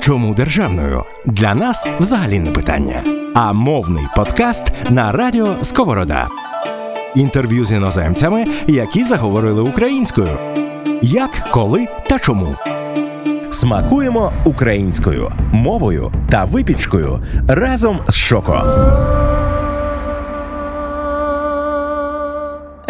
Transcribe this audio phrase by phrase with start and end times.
[0.00, 1.04] Чому державною?
[1.24, 3.02] Для нас взагалі не питання.
[3.34, 6.28] А мовний подкаст на радіо Сковорода.
[7.14, 10.38] Інтерв'ю з іноземцями, які заговорили українською.
[11.02, 12.56] Як, коли та чому.
[13.52, 18.64] Смакуємо українською мовою та випічкою разом з Шоко.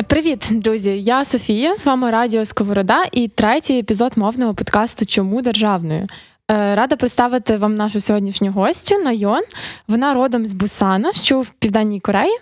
[0.07, 1.02] Привіт, друзі!
[1.02, 1.75] Я Софія.
[1.75, 6.07] З вами Радіо Сковорода і третій епізод мовного подкасту Чому державною.
[6.50, 9.42] Е, рада представити вам нашу сьогоднішню гостю Найон.
[9.88, 12.38] Вона родом з Бусана, що в Південній Кореї.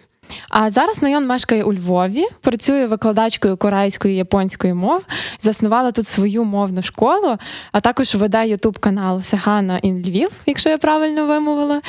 [0.50, 5.02] А зараз Найон мешкає у Львові, працює викладачкою корейської і японської мов,
[5.40, 7.36] заснувала тут свою мовну школу,
[7.72, 11.80] а також веде ютуб канал Сегана ін Львів, якщо я правильно вимовила,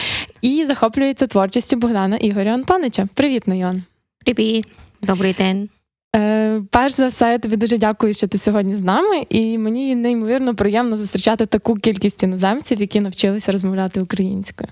[0.41, 3.07] і захоплюється творчістю Богдана Ігоря Антонича.
[3.13, 3.83] Привіт, Найон.
[4.25, 4.67] Привіт,
[5.01, 5.69] добрий день.
[6.15, 9.95] Е, перш за все, я тобі дуже дякую, що ти сьогодні з нами, і мені
[9.95, 14.69] неймовірно приємно зустрічати таку кількість іноземців, які навчилися розмовляти українською.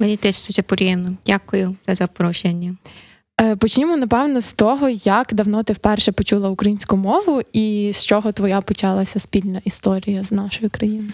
[0.00, 1.16] Мені теж дуже приємно.
[1.26, 2.76] Дякую за запрошення.
[3.40, 8.32] Е, почнімо, напевно, з того, як давно ти вперше почула українську мову, і з чого
[8.32, 11.12] твоя почалася спільна історія з нашою країною.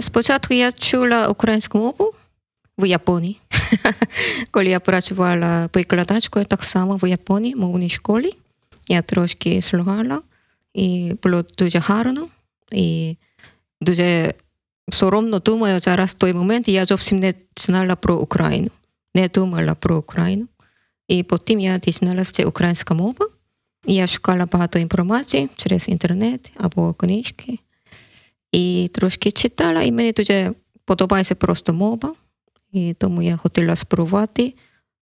[0.00, 2.14] Спочатку я чула українську мову
[2.78, 3.36] в Японії.
[4.50, 8.32] Коли я працювала викладачкою так само в Японії, мовній школі.
[8.88, 10.22] Я трошки слухала,
[10.74, 12.28] і було дуже гарно.
[12.72, 13.16] І
[13.80, 14.34] дуже
[14.88, 18.70] соромно думаю, зараз в той момент я зовсім не знала про Україну,
[19.14, 20.48] не думала про Україну.
[21.08, 23.26] І потім я дізналася, це українська мова.
[23.86, 27.58] І я шукала багато інформації через інтернет або книжки.
[28.52, 30.52] І трошки читала, і мені дуже
[30.84, 32.14] подобається просто мова.
[32.72, 34.54] І тому я хотіла спробувати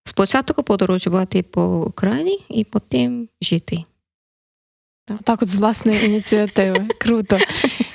[0.04, 3.84] спочатку подорожувати по Україні і потім жити.
[5.24, 6.88] Так, от з власної ініціативи.
[6.98, 7.38] Круто.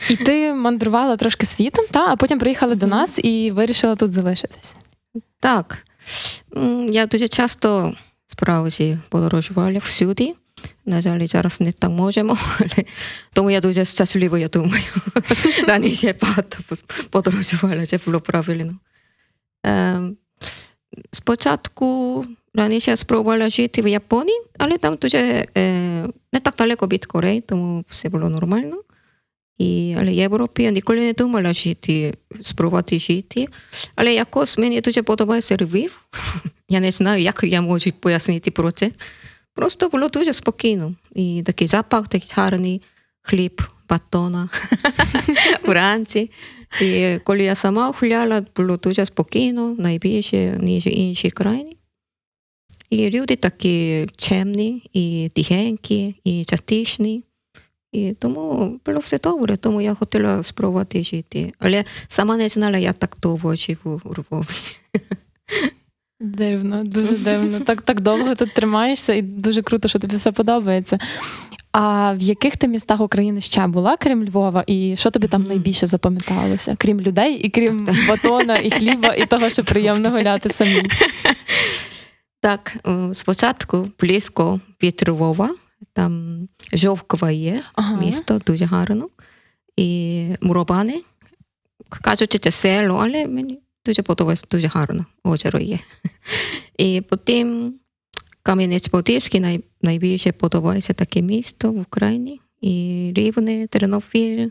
[0.09, 2.05] І ти мандрувала трошки світом, та?
[2.07, 4.75] а потім приїхала до нас і вирішила тут залишитись.
[5.39, 5.85] Так.
[6.89, 7.95] Я дуже часто
[8.27, 10.35] справді подорожувала всюди.
[10.85, 12.85] На жаль, зараз не так можемо, але
[13.33, 14.83] тому я дуже щаслива, я думаю.
[15.67, 16.57] Раніше багато
[17.09, 18.73] подорожувала, це було правильно.
[21.11, 25.45] Спочатку раніше спробувала жити в Японії, але там дуже
[26.33, 28.81] не так далеко від Кореї, тому все було нормально.
[29.57, 33.47] І, але Європі я ніколи не думала жити, спробувати жити.
[33.95, 36.01] Але якось мені дуже подобається Львів.
[36.69, 38.91] Я не знаю, як я можу пояснити про це.
[39.53, 40.95] Просто було дуже спокійно.
[41.15, 42.81] І такий запах, такий гарний
[43.21, 44.49] хліб, батона
[45.63, 46.29] вранці.
[46.81, 51.71] І коли я сама гуляла, було дуже спокійно, найбільше, ніж інші країни.
[52.89, 57.23] І люди такі чемні, і тихенькі, і затишні.
[57.91, 61.51] І тому було все добре, тому я хотіла спробувати жити.
[61.59, 64.45] Але сама не знала, я так довго живу у Львові.
[66.19, 67.59] Дивно, дуже дивно.
[67.59, 70.99] Так так довго тут тримаєшся, і дуже круто, що тобі все подобається.
[71.79, 75.87] А в яких ти містах України ще була, крім Львова, і що тобі там найбільше
[75.87, 76.75] запам'яталося?
[76.77, 80.83] Крім людей, і крім батона, і хліба, і того, що приємно гуляти самі?
[82.41, 82.77] Так,
[83.13, 85.55] спочатку близько від Львова,
[85.93, 86.41] там
[86.73, 87.97] Жовкова є, ага.
[87.97, 89.09] місто дуже гарно.
[89.75, 91.01] І Муробани.
[91.89, 95.79] Кажуть, це село, але мені дуже подобається, дуже гарно озеро є.
[96.77, 97.73] І потім
[98.47, 102.39] Кам'янець-Подільський най, найбільше подобається таке місто в Україні.
[102.61, 104.49] І Рівне, Тернопіль,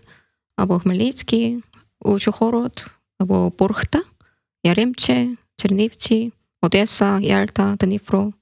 [0.56, 1.62] або Хмельницький,
[2.00, 2.86] Ужгород,
[3.18, 4.02] або Бурхта,
[4.64, 8.32] Яремче, Чернівці, Одеса, Ялта, Дніпро,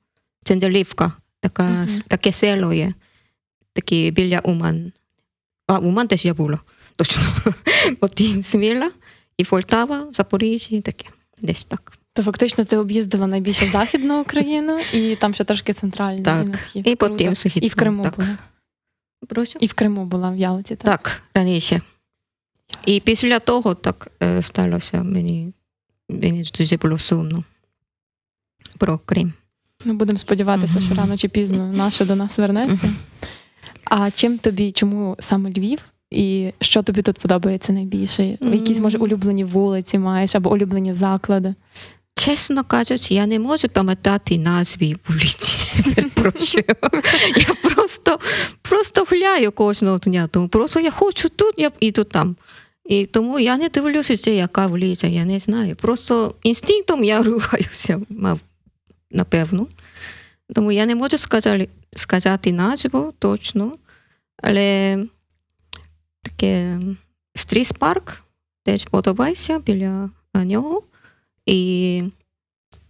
[0.44, 2.03] Цензелівка, така, uh-huh.
[2.09, 2.94] таке село є,
[3.72, 4.93] такі біля Уман.
[5.66, 6.59] А Уман теж я була,
[6.97, 7.22] точно.
[8.00, 8.91] Потім Сміла,
[9.38, 11.06] і Полтава, Запоріжжя, таке,
[11.43, 11.98] десь так.
[12.16, 16.44] То фактично ти об'їздила найбільше Західну Україну і там ще трошки центральну так.
[16.44, 16.86] і на схід.
[16.86, 18.16] І потім Східну, І в Криму так.
[18.16, 18.38] була.
[19.28, 19.58] Прошу?
[19.60, 20.84] І в Криму була в Ялті, так?
[20.84, 21.80] Так, раніше.
[22.86, 25.52] І після того так е, сталося мені,
[26.08, 27.44] мені дуже було сумно
[28.78, 29.32] про Крим.
[29.84, 32.90] Ну, будемо сподіватися, що рано чи пізно наше до нас вернеться.
[33.84, 35.78] А чим тобі, чому саме Львів?
[36.10, 38.38] І що тобі тут подобається найбільше?
[38.40, 41.55] Якісь, може, улюблені вулиці маєш або улюблені заклади?
[42.25, 45.59] Чесно кажучи, я не можу пам'ятати назви вулиці.
[47.37, 48.19] Я просто
[48.62, 50.26] просто гуляю кожного дня.
[50.26, 52.37] Тому просто я хочу тут, я іду там.
[52.85, 55.76] І тому я не дивлюся, що яка вулиця, я не знаю.
[55.76, 58.00] Просто інстинктом я рухаюся,
[59.11, 59.67] напевно.
[60.55, 63.73] Тому я не можу сказати, сказати назву точно,
[64.43, 64.99] але
[66.23, 66.81] таке
[67.35, 68.23] стріс парк
[68.65, 70.82] теж подобається біля нього.
[71.46, 72.02] І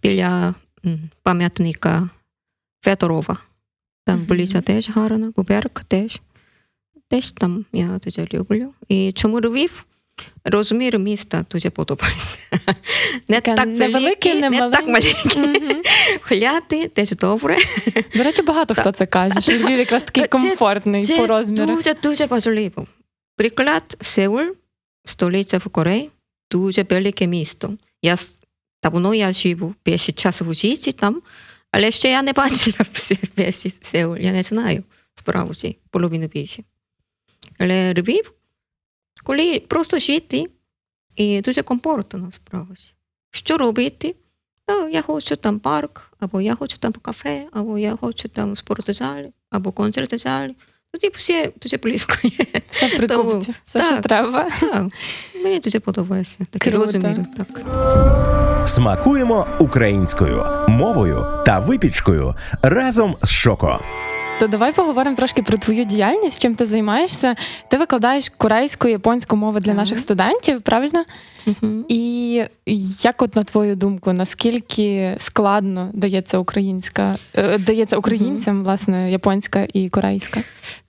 [0.01, 0.55] біля
[1.23, 2.09] пам'ятника
[2.83, 3.37] Федорова.
[4.05, 6.21] Там вулиця теж гарна, Буберк теж.
[7.09, 8.73] Теж там я дуже люблю.
[8.87, 9.85] І чому Львів?
[10.43, 12.37] Розмір міста дуже подобається.
[13.29, 15.41] Не Таке так невелике, великий, не не так маленький.
[15.41, 15.81] Мгм.
[16.29, 17.57] Гуляти теж добре.
[18.15, 21.93] До речі, багато хто це каже, що Львів якраз такий Це- комфортний по Це дуже
[21.93, 22.87] дуже важливо.
[23.35, 24.55] Приклад Сеул,
[25.05, 26.09] столиця в Кореї,
[26.51, 27.73] дуже велике місто.
[28.01, 28.15] Я
[28.81, 31.21] с- давно я живу весь час в житті там,
[31.71, 32.77] але ще я не бачила
[33.37, 34.83] весь Сеул, я не знаю
[35.15, 36.63] справді, половину більше.
[37.59, 38.31] Але Львів,
[39.23, 40.45] коли просто жити,
[41.15, 42.83] і дуже комфортно насправді.
[43.31, 44.15] Що робити?
[44.65, 49.31] Та я хочу там парк, або я хочу там кафе, або я хочу там спортзал,
[49.49, 50.49] або концертзал.
[50.91, 52.45] Тоді все дуже близько є.
[52.69, 54.49] Все при Тому- купці, все, що треба.
[54.59, 54.85] Так,
[55.35, 56.45] Мені дуже подобається.
[56.59, 56.77] Круто.
[56.85, 57.17] розмір.
[57.37, 58.44] Так.
[58.67, 63.79] Смакуємо українською мовою та випічкою разом з Шоко.
[64.39, 67.35] То давай поговоримо трошки про твою діяльність, чим ти займаєшся.
[67.69, 69.79] Ти викладаєш корейську, японську мову для Ага.
[69.81, 71.05] наших студентів, правильно?
[71.45, 71.85] Мгм.
[71.87, 72.43] І
[73.03, 79.89] як, от на твою думку, наскільки складно дається українська, е, дається українцям, власне, японська і
[79.89, 80.39] корейська?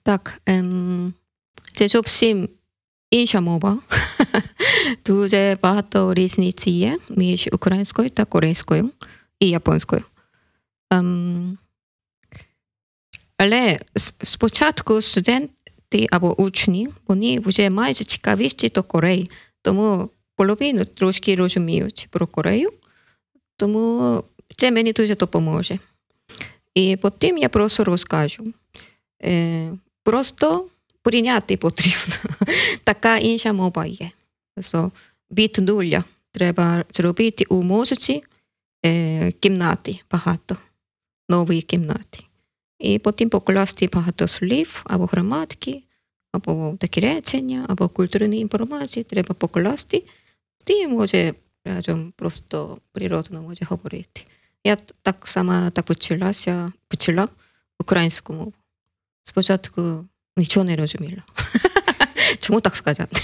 [0.03, 1.13] Так, ем,
[1.73, 2.49] це зовсім
[3.11, 3.77] інша мова.
[5.05, 8.89] Дуже багато різниці є між українською та корейською
[9.39, 10.03] і японською.
[10.91, 11.57] Ем,
[13.37, 13.79] але
[14.23, 19.31] спочатку студенти або учні, вони вже мають цікавість до Кореї,
[19.61, 22.73] тому половину трошки розуміють про Корею,
[23.57, 24.23] тому
[24.57, 25.79] це мені дуже допоможе.
[26.75, 28.53] І потім я просто розкажу.
[30.03, 30.69] Просто
[31.07, 32.15] прийняти потрібно.
[32.83, 34.11] Така інша мова є.
[34.55, 34.91] Тобто
[35.31, 38.23] від нуля треба зробити у мозці
[38.85, 40.57] е, кімнати багато,
[41.29, 42.19] нові кімнати.
[42.79, 45.83] І потім покласти багато слів або граматики,
[46.31, 50.03] або такі речення, або культурні інформації треба покласти.
[50.63, 51.33] Ти може
[51.65, 54.21] разом просто природно може говорити.
[54.63, 57.27] Я так сама так почалася, почала
[57.79, 58.53] українську мову.
[59.23, 60.05] Спочатку
[60.37, 61.21] нічого не розуміла.
[62.39, 63.21] Чому так сказати?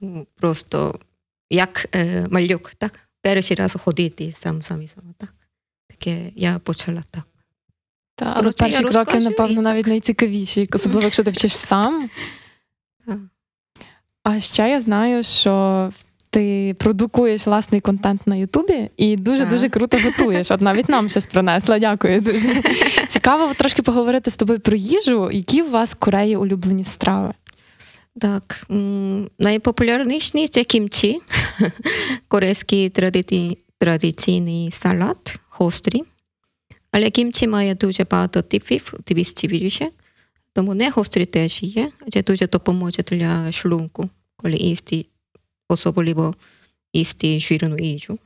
[0.00, 1.00] Тому просто
[1.50, 3.00] як е, малюк, так?
[3.22, 5.14] Перший раз ходити сам сам і сам.
[5.18, 5.34] Так.
[5.88, 7.24] Таке я почала так.
[8.14, 9.88] Та, але Коротше, я перші кроки, розкажу, напевно, і навіть так.
[9.88, 12.10] найцікавіші, особливо якщо ти вчиш сам.
[13.06, 13.18] Так.
[14.22, 15.92] А ще я знаю, що
[16.36, 20.50] ти продукуєш власний контент на Ютубі і дуже дуже круто готуєш.
[20.50, 21.78] От навіть нам щось принесла.
[21.78, 22.62] Дякую дуже.
[23.08, 25.30] Цікаво трошки поговорити з тобою про їжу.
[25.30, 27.32] Які у вас в Кореї улюблені страви?
[28.20, 31.20] Так, м, найпопулярніший це кімчі,
[32.28, 36.04] корейський традицій- традиційний салат, гострий.
[36.90, 39.88] Але кімчі має дуже багато типів, 200 більше.
[40.52, 41.88] Тому не гострий теж є.
[42.12, 45.06] Це дуже допоможе для шлунку, коли їсти,
[45.68, 46.34] особливо
[46.92, 48.18] їсти жирну їжу.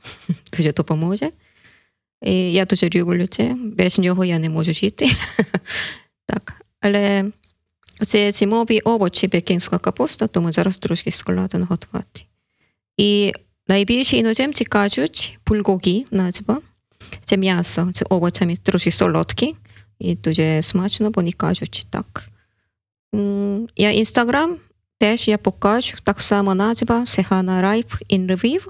[0.57, 1.31] Дуже допоможе.
[2.21, 3.55] І я дуже люблю це.
[3.59, 5.11] Без нього я не можу жити.
[6.25, 6.61] так.
[6.81, 7.31] Але
[8.05, 12.21] це зимові овочі, пекінська капуста, тому зараз трошки складно готувати.
[12.97, 13.33] І
[13.67, 16.61] найбільше іноземці кажуть бул고기 назва.
[17.23, 19.55] Це м'ясо з овочами трошки солодкі.
[19.99, 22.29] І дуже смачно, вони кажуть так.
[23.75, 24.57] Я інстаграм
[25.01, 28.67] теж я покажу, так само назва Сехана Райф in Lviv.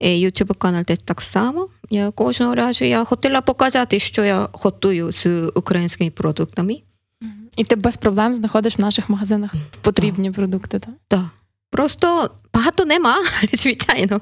[0.00, 1.68] Ютуб канал теж так само.
[1.90, 6.82] Я кожного разу я хотіла показати, що я готую з українськими продуктами.
[7.56, 10.94] І ти без проблем знаходиш в наших магазинах потрібні продукти, так?
[11.08, 11.24] Так.
[11.70, 13.16] Просто багато нема,
[13.52, 14.20] звичайно.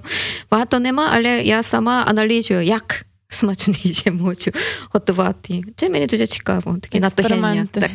[0.51, 4.51] Багато нема, але я сама аналізую, як смачніше можу
[4.91, 5.63] готувати.
[5.77, 6.77] Це мені дуже цікаво.
[6.83, 7.67] Таке натхнення.
[7.73, 7.91] Так,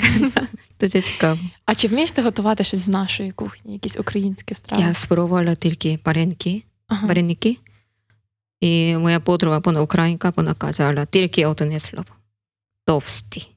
[0.79, 1.39] дуже цікаво.
[1.65, 4.83] А чи вмієш ти готувати щось з нашої кухні, якісь українські страви?
[4.83, 7.07] Я спробувала тільки паренки, Ага.
[7.07, 7.57] вареники.
[8.61, 12.05] І моя подруга, вона українка, вона казала тільки одне слово.
[12.85, 13.47] Товсті.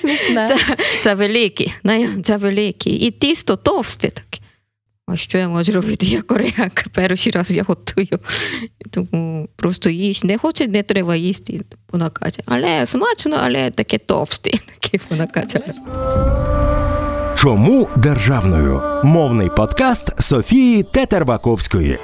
[0.00, 0.46] Смішне.
[0.48, 1.72] Це, це великі,
[2.22, 2.90] це великі.
[2.90, 4.33] І тісто товсте таке.
[5.06, 6.06] А що я можу робити?
[6.06, 8.18] Я корейка, перший раз я готую.
[8.90, 10.24] Тому просто їж.
[10.24, 11.60] Не хоче, не треба їсти.
[11.92, 14.50] Вона каже, але смачно, але таке товсте.
[14.80, 15.60] Таке вона каже.
[17.38, 18.82] Чому державною?
[19.04, 21.98] Мовний подкаст Софії Тетербаковської.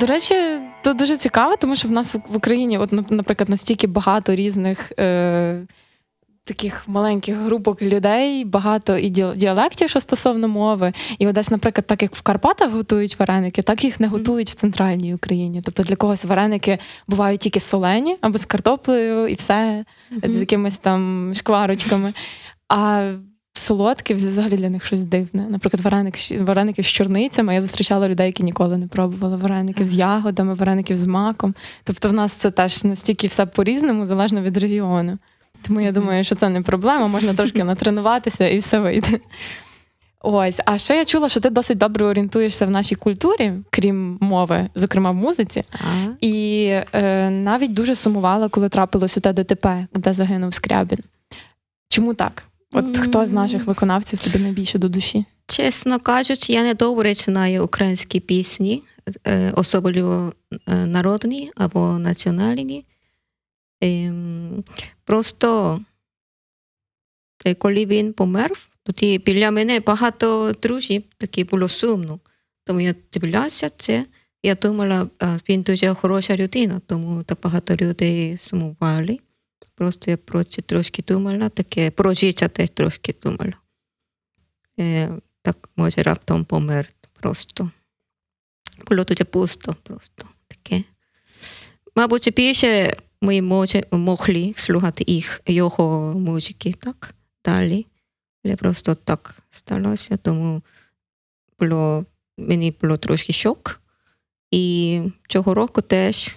[0.00, 0.34] До речі,
[0.82, 5.66] то дуже цікаво, тому що в нас в Україні, от, наприклад, настільки багато різних е,
[6.44, 10.92] таких маленьких групок людей, багато і ді- діалектів, що стосовно мови.
[11.18, 14.54] І от десь, наприклад, так як в Карпатах готують вареники, так їх не готують в
[14.54, 15.62] центральній Україні.
[15.64, 19.84] Тобто для когось вареники бувають тільки солені або з картоплею, і все
[20.22, 22.12] з якимись там шкварочками.
[22.68, 23.12] А
[23.54, 25.46] солодкі взагалі для них щось дивне.
[25.48, 27.54] Наприклад, вареник, вареники з чорницями.
[27.54, 31.54] Я зустрічала людей, які ніколи не пробували вареників з ягодами, вареників з маком.
[31.84, 35.18] Тобто, в нас це теж настільки все по-різному, залежно від регіону.
[35.66, 39.20] Тому я думаю, що це не проблема, можна трошки натренуватися і все вийде.
[40.24, 44.68] Ось, а ще я чула, що ти досить добре орієнтуєшся в нашій культурі, крім мови,
[44.74, 45.62] зокрема в музиці.
[45.70, 45.80] Так.
[46.20, 50.98] І е, навіть дуже сумувала, коли трапилось у те ДТП, де загинув Скрябін.
[51.88, 52.42] Чому так?
[52.72, 55.24] От хто з наших виконавців тобі найбільше до душі?
[55.46, 58.82] Чесно кажучи, я не добре знаю українські пісні,
[59.26, 60.32] е, особливо
[60.68, 62.84] е, народні або національні.
[63.82, 64.64] Ем,
[65.04, 65.80] Просто
[67.44, 72.20] е, коли він помер, тоді біля мене багато друзів, такі було сумно.
[72.64, 74.06] Тому я дивилася це.
[74.42, 75.08] Я думала,
[75.48, 79.18] він дуже хороша людина, тому так багато людей сумували.
[79.74, 83.52] Просто я про це трошки думала, таке про життя теж трошки думала.
[84.78, 85.10] Е,
[85.42, 86.88] так може раптом помер
[87.20, 87.70] просто.
[88.86, 90.84] Було дуже пусто просто таке.
[91.96, 97.14] Мабуть, більше ми може, могли слухати їх, його музики так
[97.44, 97.86] далі.
[98.44, 100.62] Але просто так сталося, тому
[101.58, 102.04] було,
[102.38, 103.80] мені було трошки шок.
[104.50, 106.36] І цього року теж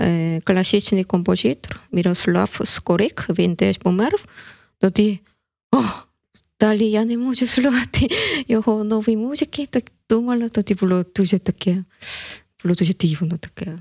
[0.00, 4.12] е, класичний композитор Мирослав Скорик, він теж помер.
[4.78, 5.20] Тоді,
[5.72, 5.82] о,
[6.60, 8.08] далі я не можу слухати
[8.48, 11.84] його нові музики, так думала, тоді було дуже таке,
[12.62, 13.78] було дуже дивно таке.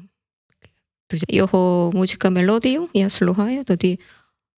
[1.12, 4.00] Його музика мелодію я слухаю, тоді,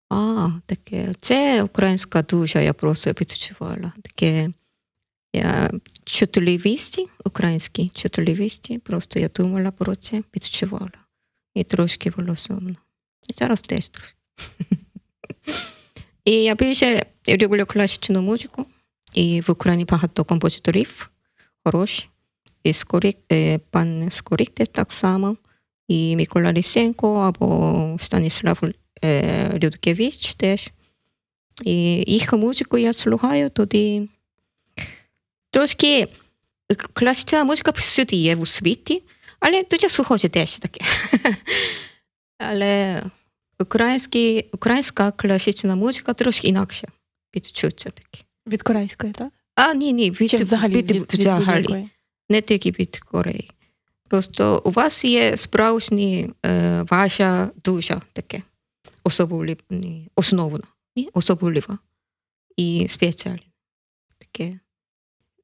[0.09, 3.91] а, таке, це українська душа, я просто відчувала.
[4.01, 4.49] Таке,
[5.33, 5.71] я
[6.03, 10.91] чутливісті, українські чутливісті, просто я думала про це, відчувала.
[11.55, 12.75] І трошки було сумно.
[13.27, 14.17] І зараз теж трошки.
[16.25, 18.65] І я більше люблю класичну музику.
[19.13, 21.11] І в Україні багато композиторів
[21.63, 22.09] хороші.
[22.63, 25.37] І Скорик, е, пан Скорик так само.
[25.91, 28.59] І Микола Лисенко або Станіслав
[29.03, 30.69] е, Людкевич теж.
[31.63, 31.73] І
[32.07, 34.09] їх музику я слухаю, тоді
[35.49, 36.07] трошки
[36.93, 39.03] класична музика всюди є у світі,
[39.39, 40.85] але дуже схоже теж таке.
[42.37, 43.03] але
[43.59, 46.87] українські, українська класична музика трошки інакша
[47.35, 48.23] відчуття таке.
[48.47, 49.29] Від корейської, так?
[49.55, 51.61] А, ні, ні, від, Чи взагалі від, від, від, взагалі.
[51.61, 51.89] будь-якої?
[52.29, 53.51] не тільки від Кореї.
[54.11, 58.41] Просто у вас є справжні е, ваша душа таке,
[59.03, 60.63] особлива, ні, основна,
[60.95, 61.09] ні?
[61.13, 61.77] особлива
[62.57, 63.39] і спеціальна.
[64.17, 64.59] Таке.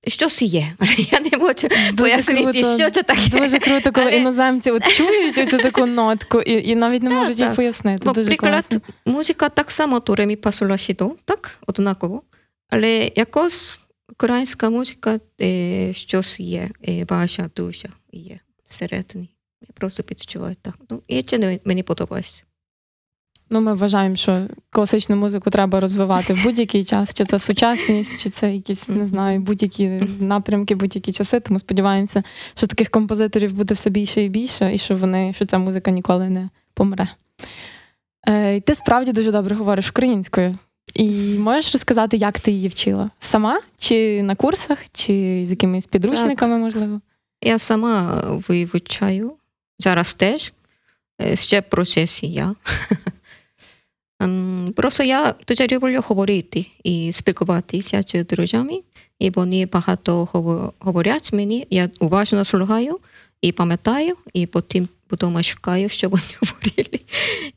[0.08, 1.54] Щось є, але я не можу
[1.98, 2.78] пояснити, круто.
[2.78, 3.40] що це таке.
[3.40, 7.20] Дуже круто, коли Але- іноземці от чують цю таку нотку і, і навіть не Так,
[7.20, 8.06] можуть її пояснити.
[8.06, 8.82] Бо, Дуже приклад, класно.
[9.06, 12.24] музика так само то ремі пасола сідо, так, однаково.
[12.70, 13.80] Але якось
[14.12, 19.30] українська музика е, щось є, е, ваша душа є всередині.
[19.62, 20.76] Я просто відчуваю так.
[20.90, 22.44] Ну, і не- мені подобається.
[23.50, 28.30] Ну, ми вважаємо, що класичну музику треба розвивати в будь-який час, чи це сучасність, чи
[28.30, 29.88] це якісь, не знаю, будь-які
[30.20, 31.40] напрямки, будь-які часи.
[31.40, 35.58] Тому сподіваємося, що таких композиторів буде все більше і більше, і що вони, що ця
[35.58, 37.08] музика ніколи не помре.
[38.28, 40.56] Е, і ти справді дуже добре говориш українською.
[40.94, 43.10] І можеш розказати, як ти її вчила?
[43.20, 43.60] Сама?
[43.78, 47.02] Чи на курсах, чи з якимись підручниками, можливо?
[47.44, 49.34] Я сама вивчаю,
[49.80, 50.54] зараз теж,
[51.22, 52.56] е, ще в процесі я.
[54.20, 58.82] Ем, Просто я дуже люблю говорити і спілкуватися з друзями,
[59.20, 60.26] і вони багато
[60.80, 63.00] говорять мені, я уважно слухаю
[63.42, 67.00] і пам'ятаю, і потім вдома шукаю, що вони говорили,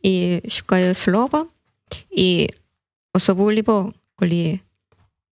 [0.02, 1.46] і шукаю слова.
[2.10, 2.50] І
[3.14, 4.60] особливо, коли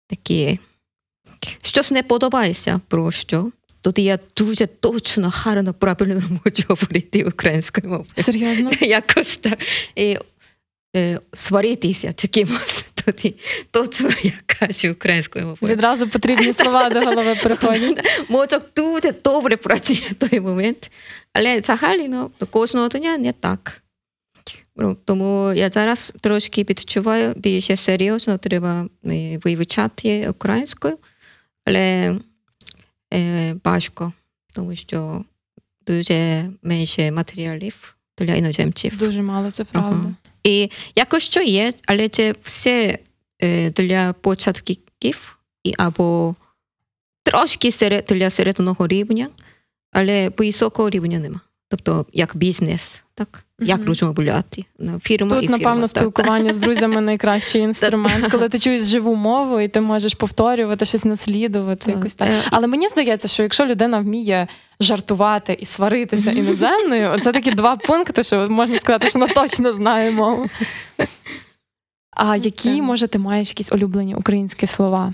[0.07, 0.59] такі
[1.62, 8.11] щось не подобається про що, тоді я дуже точно, гарно, правильно можу говорити українською мовою.
[8.16, 8.70] Серйозно?
[8.80, 9.58] Якось так.
[9.97, 10.18] І
[10.97, 13.35] е, сваритися з кимось, тоді
[13.70, 15.75] точно я кажу українською мовою.
[15.75, 18.04] Відразу потрібні слова до голови приходять.
[18.28, 20.90] Мозок дуже добре працює в той момент.
[21.32, 23.82] Але взагалі ну, кожного дня не так.
[24.76, 30.99] Ну, Тому я зараз трошки відчуваю більше серйозно треба е, вивчати українською,
[31.64, 32.16] але
[33.64, 34.12] важко,
[34.52, 35.24] тому що
[35.86, 38.98] дуже менше матеріалів для іноземців.
[38.98, 39.90] Дуже мало, це правда.
[39.90, 40.14] Ага.
[40.44, 42.98] І якось що є, але це все
[43.42, 46.34] е, для початків і або
[47.22, 49.28] трошки серед, для середнього рівня,
[49.92, 51.40] але високого рівня нема.
[51.68, 53.44] Тобто як бізнес, так?
[53.60, 55.58] Як розмовляти на фірма Тут, і фірма.
[55.58, 55.90] напевно, так.
[55.90, 61.04] спілкування з друзями найкращий інструмент, коли ти чуєш живу мову і ти можеш повторювати щось
[61.04, 61.86] наслідувати.
[61.86, 61.96] Так.
[61.96, 62.28] Якось так.
[62.28, 64.48] Е, Але мені здається, що якщо людина вміє
[64.80, 70.10] жартувати і сваритися іноземною, це такі два пункти, що можна сказати, що вона точно знає
[70.10, 70.46] мову.
[72.10, 75.12] А які, може, ти маєш якісь улюблені українські слова,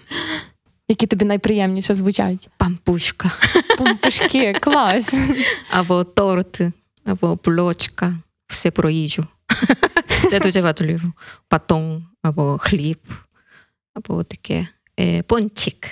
[0.88, 2.48] які тобі найприємніше звучать?
[2.56, 3.30] Пампушка,
[3.78, 5.14] Помпушки, клас.
[5.70, 6.60] або торт,
[7.04, 8.14] або булочка,
[8.54, 9.26] все про їжу.
[10.30, 11.12] Це дуже важливо.
[11.50, 12.98] Батон, або хліб,
[13.94, 14.68] або таке
[15.00, 15.90] е, пончик.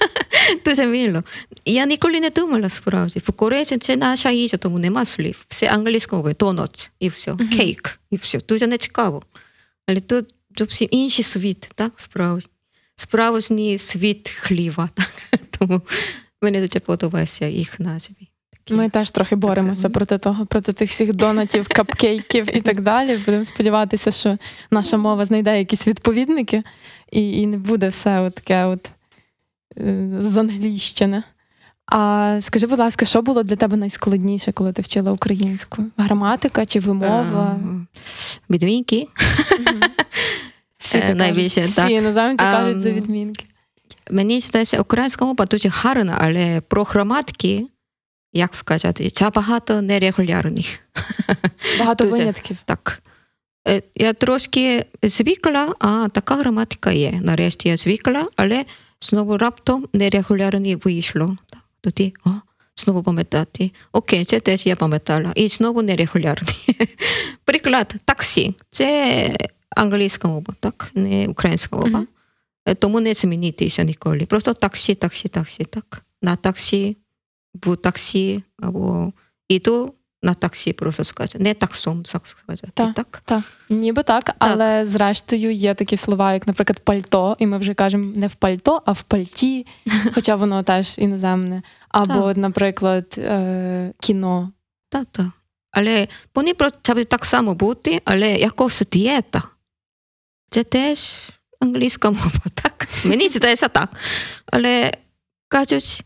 [0.64, 1.22] Дуже мило.
[1.64, 3.18] Я ніколи не думала справді.
[3.18, 5.44] В Кореї це наша їжа, тому нема слів.
[5.48, 8.38] Все англійською мовою, донат і все, кейк і все.
[8.48, 9.22] Дуже не цікаво.
[9.86, 12.52] Але тут зовсім інший світ, так, справжній.
[12.96, 14.88] Справжній світ хліба.
[15.30, 15.40] Так?
[15.50, 15.82] Тому
[16.42, 18.28] мені дуже подобається їх назві.
[18.68, 18.80] Такі.
[18.80, 23.16] Ми теж трохи боремося Так, проти того, проти тих всіх донатів, капкейків і так далі.
[23.26, 24.38] Будемо сподіватися, що
[24.70, 26.62] наша мова знайде якісь відповідники,
[27.12, 28.90] і, і не буде все от таке от
[29.78, 31.22] е, зангліщене.
[31.86, 35.84] А скажи, будь ласка, що було для тебе найскладніше, коли ти вчила українську?
[35.96, 37.56] Граматика чи вимова?
[37.60, 37.86] Ем,
[38.50, 39.06] Відмінки.
[41.86, 43.44] Всі, іноземці Ем, кажуть за відмінки.
[44.10, 47.66] Мені здається, українська мова дуже гарна, але про граматики,
[48.32, 50.80] як сказати, це багато нерегулярних.
[51.78, 52.16] Багато дуже.
[52.18, 52.56] винятків.
[52.64, 53.02] Так.
[53.68, 57.12] Е, Я трошки звикла, а така граматика є.
[57.22, 58.64] Нарешті я звикла, але
[59.00, 61.36] знову раптом нерегулярні вийшло.
[61.50, 61.60] Так.
[61.80, 62.30] Тоді, о,
[62.76, 63.70] знову пам'ятати.
[63.92, 65.32] Окей, це теж я пам'ятала.
[65.34, 66.48] І знову нерегулярні.
[67.44, 68.54] Приклад, таксі.
[68.70, 69.30] Це
[69.76, 70.90] англійська мова, так?
[70.94, 72.06] Не українська мова.
[72.66, 74.26] Е, Тому не змінитися ніколи.
[74.26, 76.02] Просто таксі, таксі, таксі, так.
[76.22, 76.96] На таксі,
[77.62, 79.12] в таксі, або
[79.48, 81.38] іду на таксі, просто сказати.
[81.38, 82.70] Не таксом, так сказати.
[82.74, 82.94] Так.
[82.94, 83.22] Так.
[83.24, 88.12] Так, ніби так, але зрештою є такі слова, як, наприклад, пальто, і ми вже кажемо
[88.16, 89.66] не в пальто, а в пальті,
[90.14, 91.62] хоча воно теж іноземне.
[91.88, 92.24] Або, Так.
[92.24, 94.52] от, наприклад, е, кіно.
[94.88, 95.26] Так, так.
[95.70, 99.42] Але вони просто так само бути, але якось дієта.
[100.50, 101.16] Це теж
[101.60, 102.88] англійська мова, так?
[103.04, 103.90] Мені здається так.
[104.46, 104.92] Але
[105.48, 106.04] кажуть,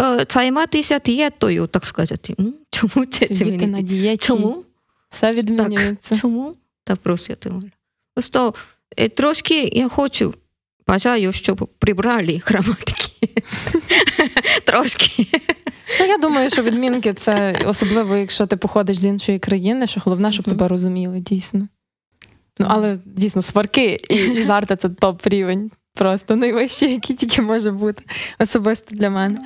[0.00, 2.36] е, займатися дієтою, так сказати.
[2.70, 4.26] Чому це Сидіти на дієті.
[4.26, 4.64] Чому?
[5.10, 6.16] Все відмінюється.
[6.16, 6.54] Чому?
[6.84, 7.70] Так просто я думаю.
[8.14, 8.54] Просто
[8.96, 10.34] е, трошки я хочу,
[10.86, 13.12] бажаю, щоб прибрали граматики.
[14.64, 15.26] Трошки.
[16.00, 20.32] Ну, я думаю, що відмінки це особливо, якщо ти походиш з іншої країни, що головне,
[20.32, 21.68] щоб тебе розуміли, дійсно.
[22.58, 25.70] Ну, але дійсно, сварки і жарти це топ рівень.
[25.96, 28.02] Просто найвищий, який тільки може бути
[28.38, 29.38] особисто для мене.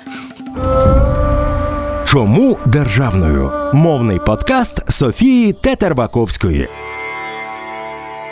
[2.07, 3.53] Чому державною?
[3.73, 6.69] Мовний подкаст Софії Тетербаковської.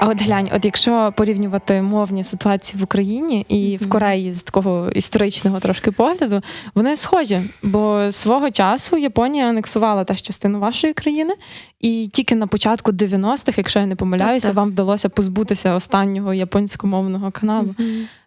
[0.00, 4.90] А от глянь, от якщо порівнювати мовні ситуації в Україні і в Кореї з такого
[4.90, 6.42] історичного трошки погляду,
[6.74, 7.40] вони схожі.
[7.62, 11.34] Бо свого часу Японія анексувала теж частину вашої країни,
[11.80, 14.56] і тільки на початку 90-х, якщо я не помиляюся, Так, так.
[14.56, 17.74] вам вдалося позбутися останнього японськомовного каналу.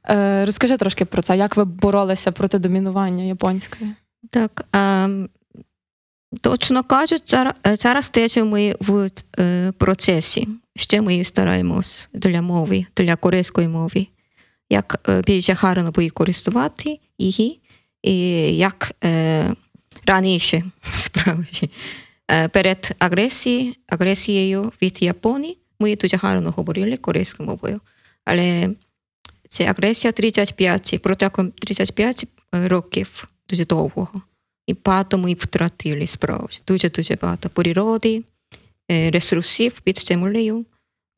[0.10, 3.92] Е, розкажи трошки про це, як ви боролися проти домінування японської?
[4.30, 5.08] Так, а,
[6.42, 10.48] точно кажуть, зараз, зараз теж ми в е, процесі.
[10.76, 14.08] Ще ми стараємось для мови, для корейської мови,
[14.70, 17.60] як е, більше гарно використовувати її,
[18.04, 18.18] і
[18.58, 19.54] як е,
[20.06, 21.72] раніше, справді,
[22.32, 27.82] е, перед агресією, агресією від Японії ми дуже гарно говорили корейською мовою.
[28.26, 28.70] Але
[29.50, 34.08] це агресія 35, протягом 35 років дуже довго.
[34.68, 36.60] І багато ми втратили справді.
[36.68, 38.24] Дуже-дуже багато природи, е,
[38.92, 40.66] ресурсів під землею,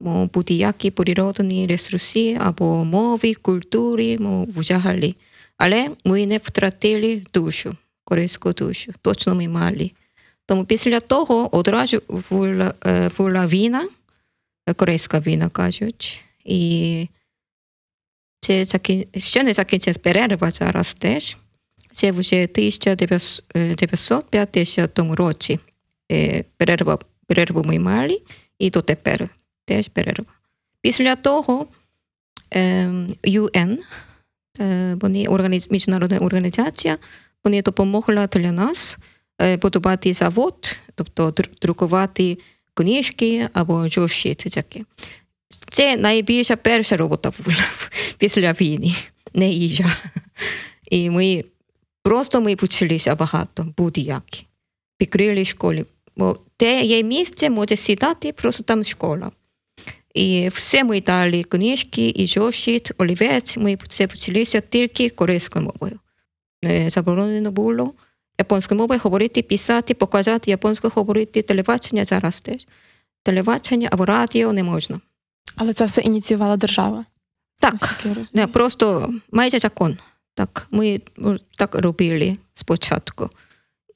[0.01, 5.15] мо будь-які природні ресурси або мови, культури, мо взагалі.
[5.57, 8.91] Але ми не втратили душу, корейську душу.
[9.01, 9.91] Точно ми мали.
[10.45, 12.01] Тому після того одразу
[13.17, 13.89] була, війна,
[14.75, 16.23] корейська війна, кажуть.
[16.45, 17.07] І
[18.39, 18.65] це
[19.17, 21.37] ще не закінчилась перерва зараз теж.
[21.91, 25.59] Це вже 1950 році
[26.57, 26.99] перерва,
[27.33, 28.21] перерву ми мали,
[28.59, 29.29] і до тепер
[29.65, 30.33] теж перерва.
[30.81, 31.67] Після того
[32.53, 32.87] е,
[33.23, 33.77] UN,
[34.59, 35.71] е, вони організ...
[35.71, 36.97] міжнародна організація,
[37.43, 38.97] вони допомогли для нас
[39.41, 42.37] е, будувати завод, тобто друкувати
[42.73, 44.85] книжки або зошит таке.
[45.71, 47.65] Це найбільша перша робота була
[48.17, 48.95] після війни,
[49.33, 49.97] не їжа.
[50.91, 51.43] І ми
[52.03, 54.45] просто ми вчилися багато, будь-які.
[55.01, 55.85] Відкрили школи.
[56.15, 59.31] Бо де є місце, може сідати, просто там школа.
[60.13, 65.99] І все ми дали книжки, і зошит, олівець, ми все вчилися тільки корейською мовою.
[66.63, 67.93] Не заборонено було
[68.37, 72.67] японською мовою говорити, писати, показати японською говорити, телебачення зараз теж.
[73.23, 74.99] Телебачення або радіо не можна.
[75.55, 77.05] Але це все ініціювала держава.
[77.59, 79.97] Так, не, просто майже закон.
[80.33, 81.01] Так, ми
[81.57, 83.29] так робили спочатку.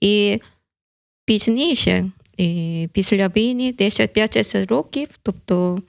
[0.02, 0.42] І
[1.28, 2.12] пізніше,
[2.92, 5.80] після війни, 10-15 років, тобто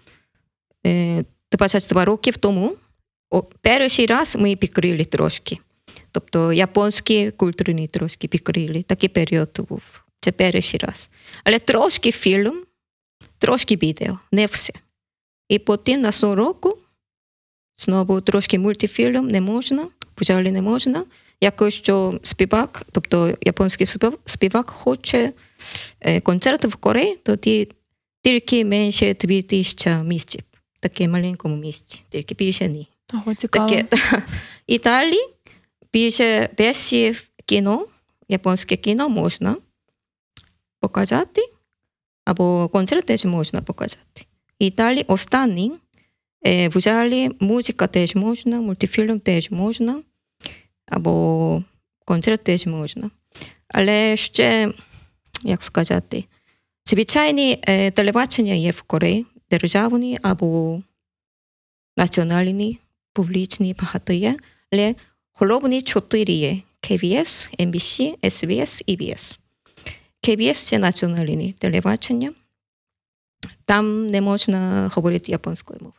[0.86, 2.76] е, 22 років тому,
[3.60, 5.58] перший раз ми підкрили трошки.
[6.12, 8.82] Тобто японські культурні трошки підкрили.
[8.82, 10.00] Такий період був.
[10.20, 11.10] Це перший раз.
[11.44, 12.64] Але трошки фільм,
[13.38, 14.72] трошки відео, не все.
[15.48, 16.78] І потім на 100 року
[17.78, 21.04] знову трошки мультифільм не можна, почали не можна.
[21.40, 25.32] Якось що співак, тобто японський спів- співак хоче
[26.00, 27.68] е, концерт в Кореї, тоді
[28.22, 30.38] тільки менше 2000 місць.
[30.80, 32.88] Таке маленькому місці, тільки більше ні.
[33.14, 33.68] Ого, цікаво.
[33.68, 33.86] Таке,
[34.66, 35.16] і далі
[35.92, 37.86] більше версії кіно,
[38.28, 39.56] японське кіно можна
[40.80, 41.42] показати,
[42.24, 44.26] або концерт теж можна показати.
[44.58, 45.72] І далі останній,
[46.46, 50.02] е, в залі музика теж можна, мультифільм теж можна,
[50.90, 51.62] або
[52.04, 53.10] концерт теж можна.
[53.68, 54.72] Але ще,
[55.42, 56.24] як сказати,
[56.86, 60.80] звичайні е, телебачення є в Кореї, державні або
[61.96, 62.78] національні,
[63.12, 64.36] публічні багато є,
[64.72, 64.94] але
[65.32, 69.38] головні чотири є KBS, MBC, SBS, EBS.
[70.22, 72.32] KBS– це національні телебачення.
[73.64, 75.97] Там не можна говорити японською мовою.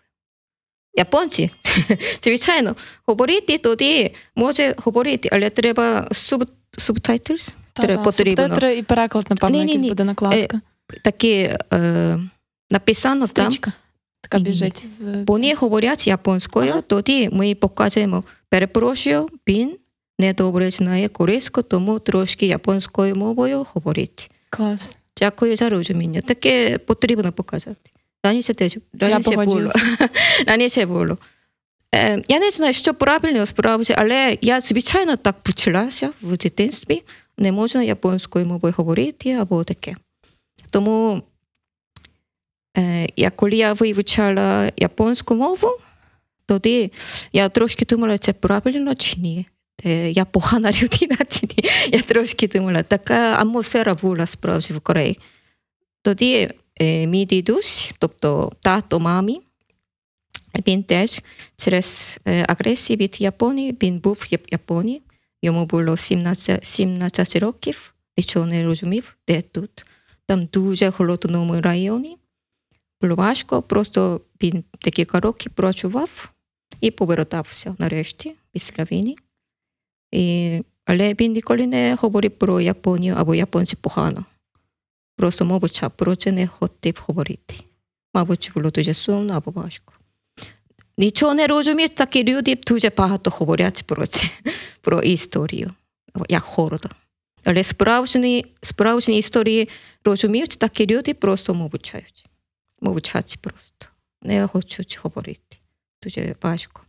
[0.94, 1.50] Японці,
[2.24, 2.76] звичайно,
[3.06, 7.34] говорити тоді може говорити, але треба суб, subtitle,
[7.74, 8.44] треба потрібно.
[8.44, 9.90] Субтитри і переклад, напевно, Ні-ні-ні.
[9.90, 10.62] буде накладка.
[11.04, 12.20] таке е,
[12.72, 13.54] написано там.
[14.22, 14.86] Така біжить.
[14.88, 15.24] З...
[15.28, 16.82] Вони говорять японською, Ага.
[16.82, 19.78] тоді ми показуємо, перепрошую, він
[20.20, 24.32] недобре знає корейську, тому трошки японською мовою говорить.
[24.50, 24.96] Клас.
[25.18, 26.22] Дякую за розуміння.
[26.22, 27.92] Таке потрібно показати.
[29.00, 29.72] Раніше було.
[30.48, 31.18] раніше було.
[31.96, 37.04] Е, я не знаю, що правильно справді, але я звичайно так почалася в дитинстві.
[37.38, 39.96] Не можна японською мовою говорити або таке.
[40.72, 41.24] Тому
[42.78, 45.70] е, я, коли я вивчала японську мову,
[46.46, 46.92] тоді
[47.34, 49.46] я трошки думала, це правильно чи ні.
[49.86, 51.70] Е, Я погана людина чи ні.
[51.92, 55.20] Я трошки думала, така атмосфера була справді в Кореї.
[56.02, 56.50] Тоді
[56.80, 59.42] е, мій дідусь, тобто тато мамі,
[60.68, 61.22] він теж
[61.58, 65.02] через е, агресію від Японії, він був в Японії,
[65.42, 69.86] йому було 17, 17 років, нічого не розумів, де тут.
[70.26, 72.18] Там дуже холодному районі.
[73.02, 76.30] Було важко, просто він декілька років працював
[76.82, 79.16] і повертався нарешті після війни.
[80.12, 84.26] І, але він ніколи не говорив про Японію або японці погано.
[85.20, 87.56] Просто мовчав, про це не хотів говорити.
[88.14, 89.94] Мабуть, було дуже сумно або важко.
[90.98, 94.28] Нічого не розумієш, такі люди дуже багато говорять про це,
[94.82, 95.72] про історію,
[96.30, 96.90] як холодно.
[97.44, 99.70] Але справжні, справжні історії
[100.04, 102.26] розуміють, такі люди просто мовчають.
[102.82, 103.88] Мовчать просто.
[104.22, 105.58] Не хочуть говорити.
[106.04, 106.82] Дуже важко.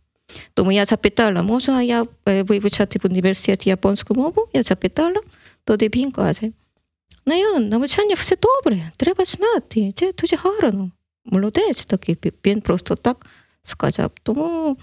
[0.53, 4.47] Тому я запитала, можна я е, вивчати в університеті японську мову?
[4.53, 5.21] Я запитала,
[5.63, 6.51] тоді він каже,
[7.25, 10.91] ну я, навчання все добре, треба знати, це дуже гарно.
[11.25, 13.25] Молодець такий, він просто так
[13.63, 14.11] сказав.
[14.23, 14.77] Тому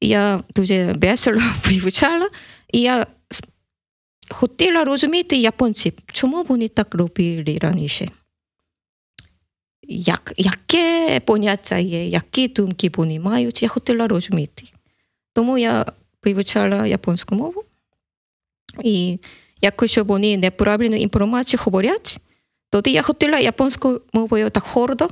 [0.00, 2.28] я дуже весело вивчала,
[2.72, 3.06] і я
[4.30, 8.10] хотіла розуміти японців, чому вони так робили раніше.
[9.90, 14.64] Як, яке поняття є, які думки вони мають, я хотіла розуміти.
[15.32, 15.86] Тому я
[16.24, 17.64] вивчала японську мову.
[18.82, 19.18] І
[19.60, 22.20] якщо вони неправильну інформацію говорять,
[22.70, 25.08] тоді я хотіла японською мовою так гордо,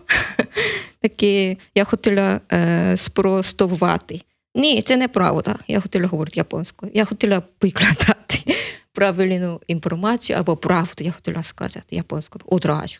[1.00, 4.20] таке я хотіла е, спростувати.
[4.54, 5.58] Ні, це неправда.
[5.68, 6.92] Я хотіла говорити японською.
[6.94, 8.54] Я хотіла викладати
[8.92, 12.98] правильну інформацію або правду, я хотіла сказати японською одразу.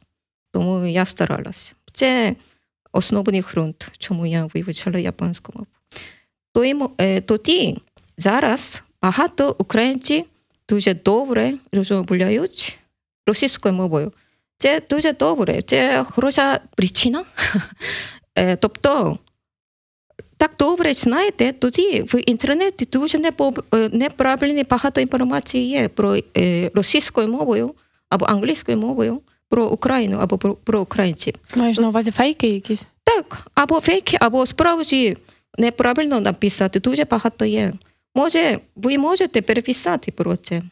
[0.52, 1.72] Тому я старалася.
[1.92, 2.36] Це
[2.92, 5.66] основний ґрунт, чому я вивчила японську мову.
[7.26, 7.78] Тоді
[8.16, 10.24] зараз багато українців
[10.68, 12.78] дуже добре розмовляють
[13.26, 14.12] російською мовою.
[14.58, 17.24] Це дуже добре, це хороша причина.
[18.60, 19.18] Тобто,
[20.36, 23.18] так добре знаєте, тоді в інтернеті дуже
[23.74, 26.16] е, багато інформації є про
[26.74, 27.74] російською мовою
[28.08, 31.34] або англійською мовою, про Україну або про українців.
[31.54, 32.82] Маєш на увазі фейки якісь?
[33.04, 35.16] Так, або фейки, або справді
[35.58, 37.72] неправильно написати, дуже багато є.
[38.16, 40.62] Може, ви можете переписати про це.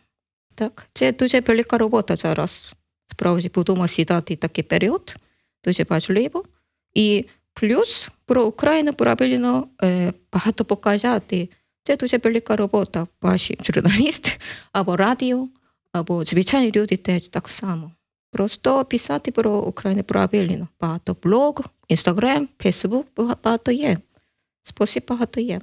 [0.54, 2.74] Так, це дуже велика робота зараз.
[3.06, 5.16] Справді будемо сідати такий період,
[5.64, 6.44] дуже важливо.
[6.94, 11.48] І плюс про Україну правильно е, багато показати.
[11.82, 13.06] Це дуже велика робота.
[13.22, 14.30] Ваші журналісти,
[14.72, 15.48] або радіо,
[15.92, 17.92] або звичайні люди теж так само.
[18.30, 20.68] Просто писати про Україну правильно.
[20.80, 23.98] Багато блог, інстаграм, фейсбук багато є.
[24.62, 25.60] Спосіб багато є.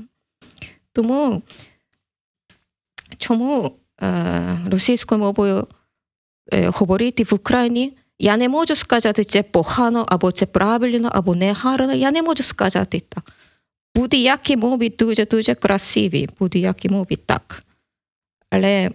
[0.93, 1.41] Тому
[3.21, 5.67] чому е, російською мовою
[6.53, 11.93] е, говорити в Україні, я не можу сказати, це погано, або це правильно, або негарно.
[11.93, 13.31] Я не можу сказати так.
[13.95, 17.63] Будь-які мови дуже-дуже красиві, будь-які мови так.
[18.49, 18.91] Але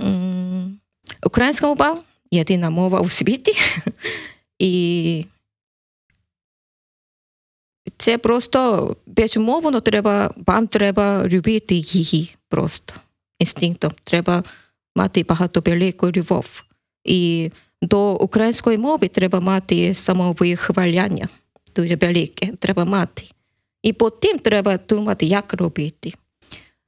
[0.00, 0.78] м,
[1.26, 1.98] українська мова
[2.30, 3.52] єдина мова у світі.
[4.58, 5.24] І
[7.96, 12.94] це просто безумовно треба, вам треба любити її просто
[13.38, 13.92] інстинктом.
[14.04, 14.44] Треба
[14.96, 16.62] мати багато велику любов.
[17.04, 17.50] І
[17.82, 21.28] до української мови треба мати самовихваляння
[21.76, 22.46] дуже велике.
[22.46, 23.24] Треба мати.
[23.82, 26.12] І потім треба думати, як робити.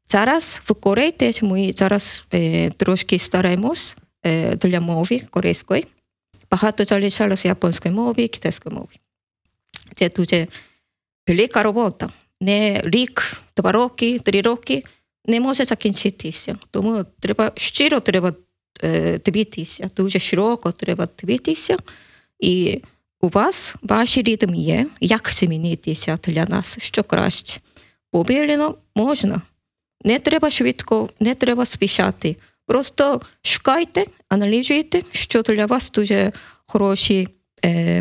[0.08, 5.84] Зараз в Кореї теж ми зараз е, трошки стараємось е, для мови корейської.
[6.50, 8.94] Багато залишалося японської мови, китайської мови.
[9.94, 10.46] Це дуже
[11.28, 12.10] велика робота.
[12.40, 14.84] Не рік, два роки, три роки
[15.26, 16.56] не може закінчитися.
[16.70, 18.32] Тому треба щиро треба
[19.24, 21.76] дивитися, дуже широко треба дивитися.
[22.40, 22.82] І
[23.20, 27.60] у вас ваші ритм є, як змінитися для нас, що краще.
[28.10, 29.42] Повільно можна.
[30.04, 32.36] Не треба швидко, не треба спішати.
[32.66, 36.32] Просто шукайте, аналізуйте, що для вас дуже
[36.66, 37.28] хороші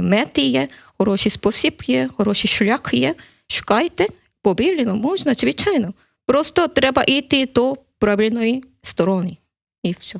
[0.01, 3.15] мети є, хороший спосіб є, хороший шлях є.
[3.47, 4.07] Шукайте,
[4.41, 5.93] повільно можна, звичайно.
[6.25, 9.38] Просто треба йти до правильної сторони.
[9.83, 10.19] І все.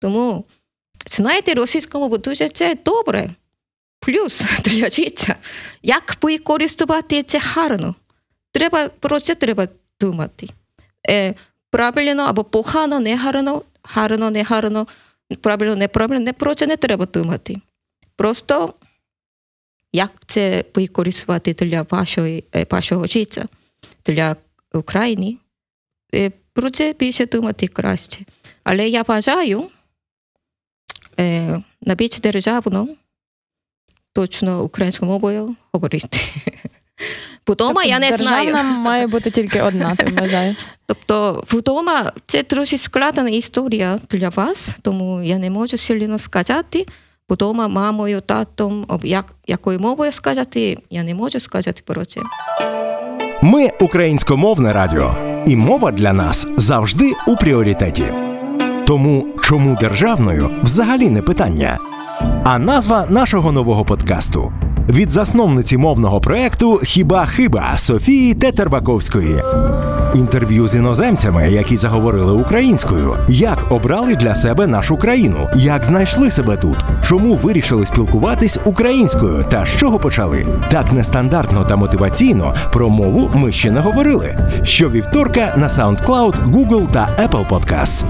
[0.00, 0.44] Тому,
[1.06, 3.30] знаєте, російська мова дуже це добре.
[4.00, 5.36] Плюс для життя.
[5.82, 7.94] Як використовувати це гарно?
[8.52, 9.68] Треба, про це треба
[10.00, 10.48] думати.
[11.08, 11.34] Е,
[11.70, 14.86] правильно або погано, не гарно, гарно, не гарно,
[15.40, 17.56] правильно, неправильно, не про це не треба думати.
[18.16, 18.74] Просто
[19.92, 23.44] як це використовувати для вашої, е, вашого життя,
[24.06, 24.36] для
[24.74, 25.36] України,
[26.14, 28.20] е, про це більше думати краще.
[28.64, 29.64] Але я бажаю
[31.18, 32.88] е, на більш державно
[34.12, 36.18] точно українською мовою говорити.
[37.48, 38.18] Вдома я не знаю.
[38.18, 40.66] Тобто Державна має бути тільки одна, ти вважаєш?
[40.86, 46.86] Тобто вдома це трохи складна історія для вас, тому я не можу сильно сказати.
[47.30, 52.20] Вдома мамою, татом, як, якою мовою сказати, я не можу сказати про це.
[53.44, 55.14] Ми українськомовне радіо,
[55.46, 58.04] і мова для нас завжди у пріоритеті.
[58.86, 61.78] Тому чому державною взагалі не питання.
[62.44, 64.52] А назва нашого нового подкасту
[64.88, 69.42] від засновниці мовного проекту Хіба хиба Софії Тетербаковської.
[70.14, 76.56] Інтерв'ю з іноземцями, які заговорили українською, як обрали для себе нашу країну, як знайшли себе
[76.56, 76.76] тут,
[77.08, 80.46] чому вирішили спілкуватись українською та з чого почали.
[80.70, 84.36] Так нестандартно та мотиваційно про мову ми ще не говорили.
[84.62, 88.04] Щовівторка на SoundCloud, Google та Apple Podcasts.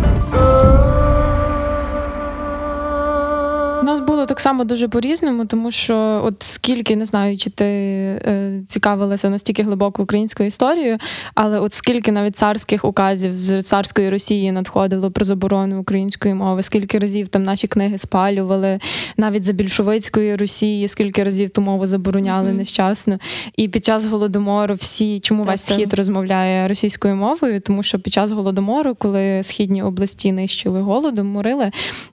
[3.82, 7.64] У нас було так само дуже по-різному, тому що от скільки не знаю, чи ти
[7.64, 10.98] е, цікавилася настільки глибоко українською історією,
[11.34, 16.98] але от скільки навіть царських указів з царської Росії надходило про заборону української мови, скільки
[16.98, 18.78] разів там наші книги спалювали,
[19.16, 22.56] навіть за більшовицької Росії, скільки разів ту мову забороняли Мгм.
[22.56, 23.18] нещасно.
[23.56, 28.12] І під час голодомору всі, чому Так, весь схід розмовляє російською мовою, тому що під
[28.12, 31.70] час голодомору, коли східні області нищили голодом, морили,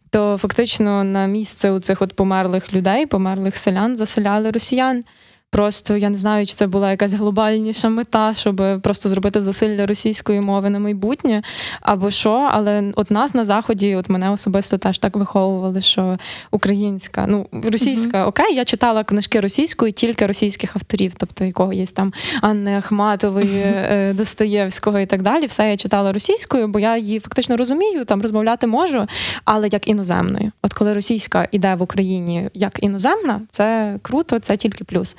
[0.10, 5.04] то фактично на місце у цих от померлих людей, померлих селян, заселяли росіян.
[5.52, 10.42] Просто я не знаю, чи це була якась глобальніша мета, щоб просто зробити засилля російської
[10.42, 11.42] мови на майбутнє.
[11.82, 12.50] або що.
[12.52, 16.18] Але от нас на заході, от мене особисто теж так виховували, що
[16.52, 22.14] українська, ну російська, окей, я читала книжки російською тільки російських авторів, тобто якого є там
[22.42, 25.46] Анни Ахматової, е, Достоєвського і так далі.
[25.46, 29.08] Все я читала російською, бо я її фактично розумію, там розмовляти можу,
[29.46, 30.52] але як іноземною.
[30.62, 35.16] От коли російська іде в Україні як іноземна, це круто, це тільки плюс.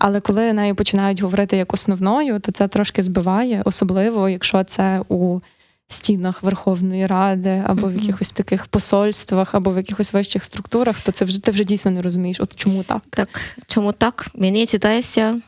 [0.00, 5.40] Але коли нею починають говорити як основною, то це трошки збиває, особливо якщо це у
[5.88, 11.24] стінах Верховної Ради, або в якихось таких посольствах, або в якихось вищих структурах, то це
[11.24, 13.02] вже ти вже дійсно не розумієш, от чому так.
[13.10, 14.26] Так, чому так?
[14.34, 15.40] Мені здається,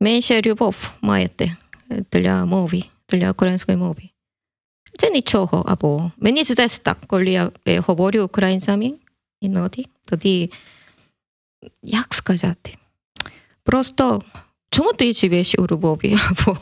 [0.00, 1.56] менше любов маєте
[2.12, 4.02] для мови, для української мови.
[4.98, 8.92] Це нічого, або мені здається так, коли я говорю українцями
[9.40, 10.52] іноді, тоді,
[11.82, 12.76] як сказати,
[13.70, 14.22] просто
[14.70, 16.58] чому ти живеш у Львові, або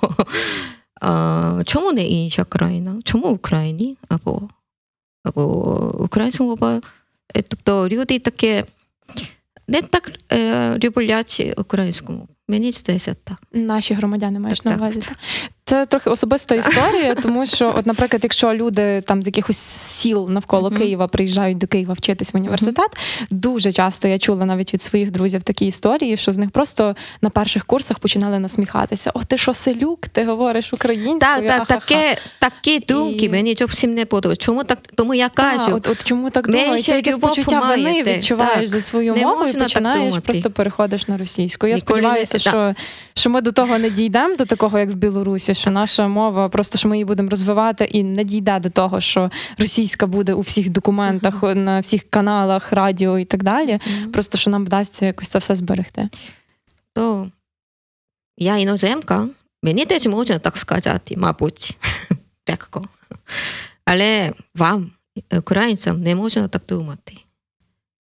[1.00, 4.48] а, чому не інша країна, чому в Україні, або,
[5.24, 5.44] або
[5.98, 6.80] українська мова,
[7.34, 8.64] Е, тобто люди таке
[9.68, 12.28] не так е, люблять українську мову.
[12.48, 13.42] Мені здається так.
[13.52, 15.00] Наші громадяни маєш Так, на так, увазі.
[15.00, 15.16] так?
[15.68, 20.70] Це трохи особиста історія, тому що, от, наприклад, якщо люди там з якихось сіл навколо
[20.70, 20.78] Мгм.
[20.78, 22.90] Києва приїжджають до Києва вчитись в університет,
[23.30, 27.30] дуже часто я чула навіть від своїх друзів такі історії, що з них просто на
[27.30, 29.10] перших курсах починали насміхатися.
[29.14, 30.08] О, ти що, селюк?
[30.08, 31.48] Ти говориш українською?
[31.48, 34.44] Так, так, таке, такі думки І- мені зовсім не подобаються.
[34.44, 34.78] Чому так?
[34.94, 36.84] Тому я кажу, от, от чому так думаєш?
[36.84, 38.68] Ти якесь почуття вини відчуваєш Так.
[38.68, 41.66] за свою мову і починаєш, просто переходиш на російську.
[41.66, 42.38] Я Ніколи сподіваюся, да.
[42.38, 42.74] що,
[43.14, 46.78] що ми до того не дійдемо, до такого, як в Білорусі, що наша мова, просто
[46.78, 50.70] що ми її будемо розвивати і не дійде до того, що російська буде у всіх
[50.70, 53.78] документах, на всіх каналах, радіо і так далі.
[53.86, 54.12] Мгм.
[54.12, 56.08] Просто що нам вдасться якось це все зберегти.
[56.94, 57.30] то
[58.36, 59.28] я іноземка,
[59.62, 61.78] мені теж можна так сказати, мабуть,
[62.48, 62.84] легко.
[63.84, 64.90] Але вам,
[65.32, 67.14] українцям, не можна так думати.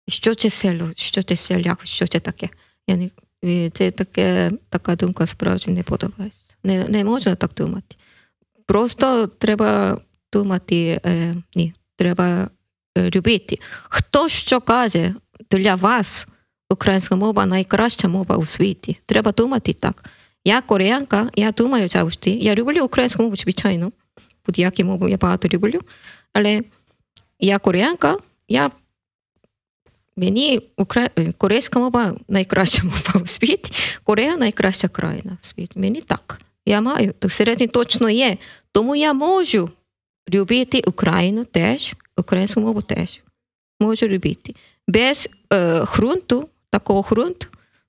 [0.09, 2.49] Що це село, що це селяк, що це таке?
[2.89, 6.44] Я не, це таке, така думка справді не подобається.
[6.65, 7.97] Не, не можна так думати.
[8.67, 10.01] Просто треба
[10.33, 12.49] думати, е, ні, треба
[12.99, 13.59] е, любити.
[13.83, 15.15] Хто що каже
[15.51, 16.29] для вас,
[16.71, 18.97] українська мова найкраща мова у світі.
[19.07, 20.11] Треба думати так.
[20.45, 22.31] Я кореянка, я думаю завжди.
[22.31, 23.93] Я люблю українську мову, звичайно.
[24.47, 25.81] Будь-які мови я багато люблю.
[26.33, 26.63] Але
[27.41, 28.17] я кореянка,
[28.49, 28.71] я
[30.17, 31.09] мені укра...
[31.39, 33.73] корейська мова найкраща мова у світі,
[34.03, 35.79] Корея найкраща країна у світі.
[35.79, 36.41] Мені так.
[36.67, 38.37] Я маю, то всередині точно є.
[38.73, 39.71] Тому я можу
[40.35, 43.21] любити Україну теж, українську мову теж.
[43.81, 44.55] Можу любити.
[44.89, 47.47] Без е, ґрунту, такого ґрунту,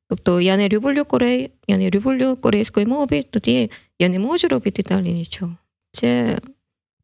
[0.10, 4.84] тобто я не люблю Корею, я не люблю корейської мови, тоді я не можу робити
[4.90, 5.56] далі нічого.
[5.92, 6.40] Це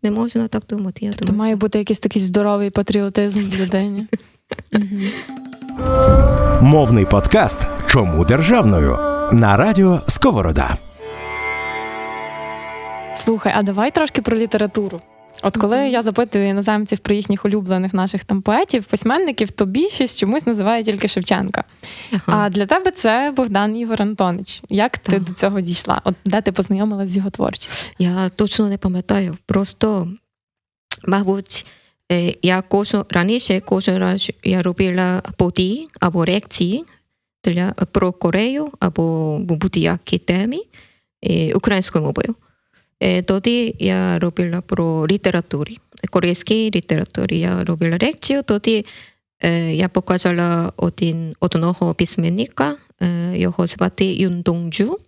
[0.03, 1.05] не можна так думати.
[1.05, 1.39] Я То думаю.
[1.39, 4.07] має бути якийсь такий здоровий патріотизм в людині.
[6.61, 8.91] Мовний подкаст Чому державною
[9.31, 10.77] на радіо Сковорода.
[13.23, 15.01] Слухай, а давай трошки про літературу.
[15.43, 15.87] От коли Мгм.
[15.91, 21.07] я запитую іноземців про їхніх улюблених наших там поетів, письменників, то більшість чомусь називає тільки
[21.07, 21.63] Шевченка.
[22.11, 22.45] Ага.
[22.45, 24.61] А для тебе це Богдан Ігор Антонич.
[24.69, 25.23] Як ти Так.
[25.23, 26.01] до цього дійшла?
[26.03, 27.91] От де ти познайомилась з його творчістю?
[27.99, 29.37] Я точно не пам'ятаю.
[29.45, 30.07] Просто,
[31.07, 31.65] мабуть,
[32.11, 36.85] е, я кожен раніше кожен раз я робила події або лекції
[37.43, 40.57] для про Корею або будь-які теми
[41.55, 42.35] українською мовою.
[43.25, 45.73] Тоді я робила про літературу,
[46.09, 47.39] корейській літературі.
[47.39, 48.85] Я робила лекцію, тоді
[49.71, 52.77] я показала один, одного письменника,
[53.33, 54.99] його звати Юн Донджу.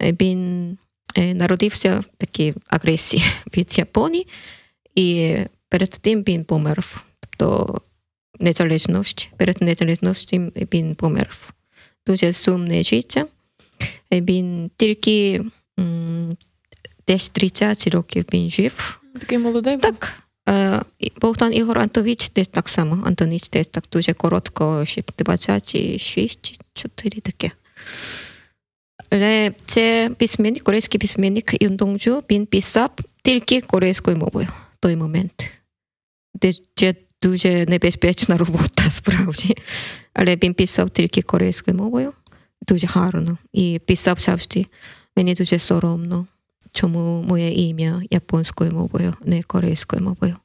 [0.00, 0.78] Він
[1.16, 3.24] народився в такій агресії
[3.56, 4.26] від Японії,
[4.94, 5.36] і
[5.68, 6.84] перед тим він помер.
[7.20, 7.80] Тобто
[8.40, 10.36] незалежність, перед незалежністю
[10.72, 11.36] він помер.
[12.06, 13.26] Дуже сумне життя.
[14.12, 15.44] Він тільки
[17.08, 19.00] десь 30 років він жив.
[19.20, 19.82] Такий молодий був?
[19.82, 20.82] Так, е,
[21.20, 23.06] Богдан Ігор Антович десь так само.
[23.06, 27.50] Антоніч десь так дуже коротко, ще 26 4 таке.
[29.10, 32.90] Але це письменник, корейський письменник Юн Донджу, він писав
[33.22, 35.50] тільки корейською мовою в той момент.
[36.74, 39.56] Це дуже небезпечна робота, справді.
[40.14, 42.12] Але він писав тільки корейською мовою,
[42.68, 43.38] дуже гарно.
[43.52, 44.66] І писав завжди.
[45.16, 46.26] Мені дуже соромно
[46.74, 50.36] чому моє ім'я японською мовою, не корейською мовою.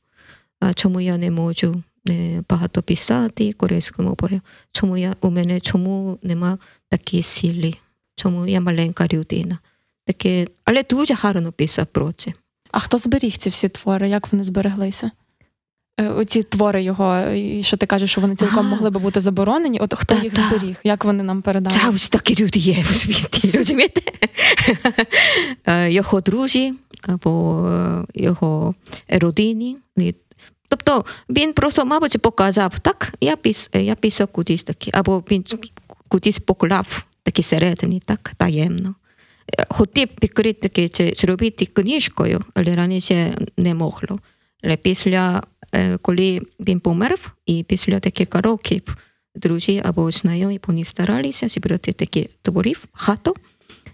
[0.60, 4.42] А чому я не можу е, багато писати корейською мовою?
[4.72, 6.58] Чому я у мене чому нема
[6.90, 7.74] такі сили?
[8.16, 9.58] Чому я маленька людина?
[10.06, 12.34] Таке, але дуже гарно писав про це.
[12.72, 14.10] А хто зберіг ці всі твори?
[14.10, 15.12] Як вони збереглися?
[16.00, 18.70] Е, Оці твори його, і що ти кажеш, що вони цілком А.
[18.70, 19.80] могли би бути заборонені.
[19.80, 20.42] От хто Та, їх та.
[20.50, 20.76] зберіг?
[20.84, 21.78] Як вони нам передали?
[21.84, 24.02] Завжди такі люди є у світі, розумієте?
[25.66, 28.76] Е, Його друзі або е, його
[29.10, 29.78] родині.
[30.68, 35.46] Тобто він просто, мабуть, показав, так, я, пис, я писав кудись такі, або він
[36.08, 38.96] кудись поклав такі середині, так, таємно.
[39.70, 44.20] Хотів підкрити зробити книжкою, але раніше не могло.
[44.64, 48.98] Але після, е, коли він помер, і після таких років
[49.36, 53.36] друзі або знайомі, вони старалися зібрати такі творів, хату,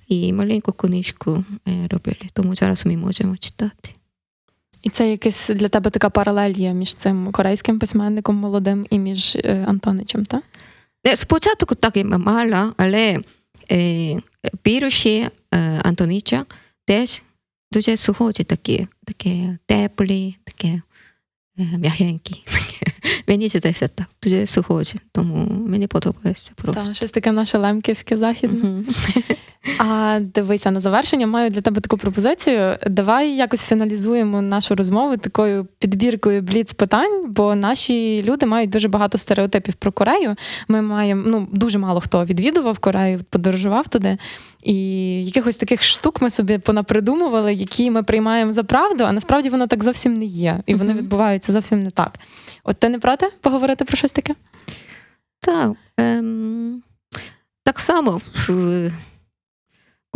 [0.07, 2.29] і маленьку книжку е, робили.
[2.33, 3.89] Тому зараз ми можемо читати.
[4.85, 9.35] І це якась для тебе така паралель є між цим корейським письменником молодим і між
[9.35, 10.43] е, Антоничем, так?
[11.15, 13.19] Спочатку так і мала, але
[13.71, 14.19] е,
[14.67, 16.45] вірші е, Антоніча
[16.85, 17.21] теж
[17.75, 20.81] дуже схожі такі, такі теплі, такі
[21.57, 22.43] м'ягенькі.
[23.27, 26.83] Мені здається так, дуже схожі, тому мені подобається просто.
[26.85, 28.83] Так, щось таке наше лемківське західне.
[29.77, 32.77] А дивися, на завершення маю для тебе таку пропозицію.
[32.87, 39.17] Давай якось фіналізуємо нашу розмову такою підбіркою бліц питань, бо наші люди мають дуже багато
[39.17, 40.35] стереотипів про Корею.
[40.67, 44.17] Ми маємо ну дуже мало хто відвідував Корею, подорожував туди.
[44.63, 44.75] І
[45.25, 49.83] якихось таких штук ми собі понапридумували, які ми приймаємо за правду, а насправді воно так
[49.83, 52.19] зовсім не є, і вони відбуваються зовсім не так.
[52.63, 54.35] От ти не проти поговорити про щось таке?
[55.39, 56.83] Так, ем,
[57.63, 58.21] так само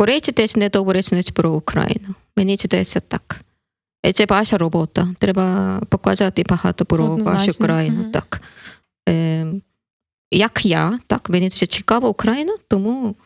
[0.00, 2.14] корейці теж не добре знають про Україну.
[2.36, 3.40] Мені здається так.
[4.06, 5.14] Е, Це ваша робота.
[5.18, 7.46] Треба показати багато про Однозначно.
[7.46, 8.00] вашу країну.
[8.00, 8.12] Мгм.
[8.12, 8.42] Так.
[9.06, 9.62] Ем,
[10.30, 13.16] як я, так, мені дуже цікава Україна, тому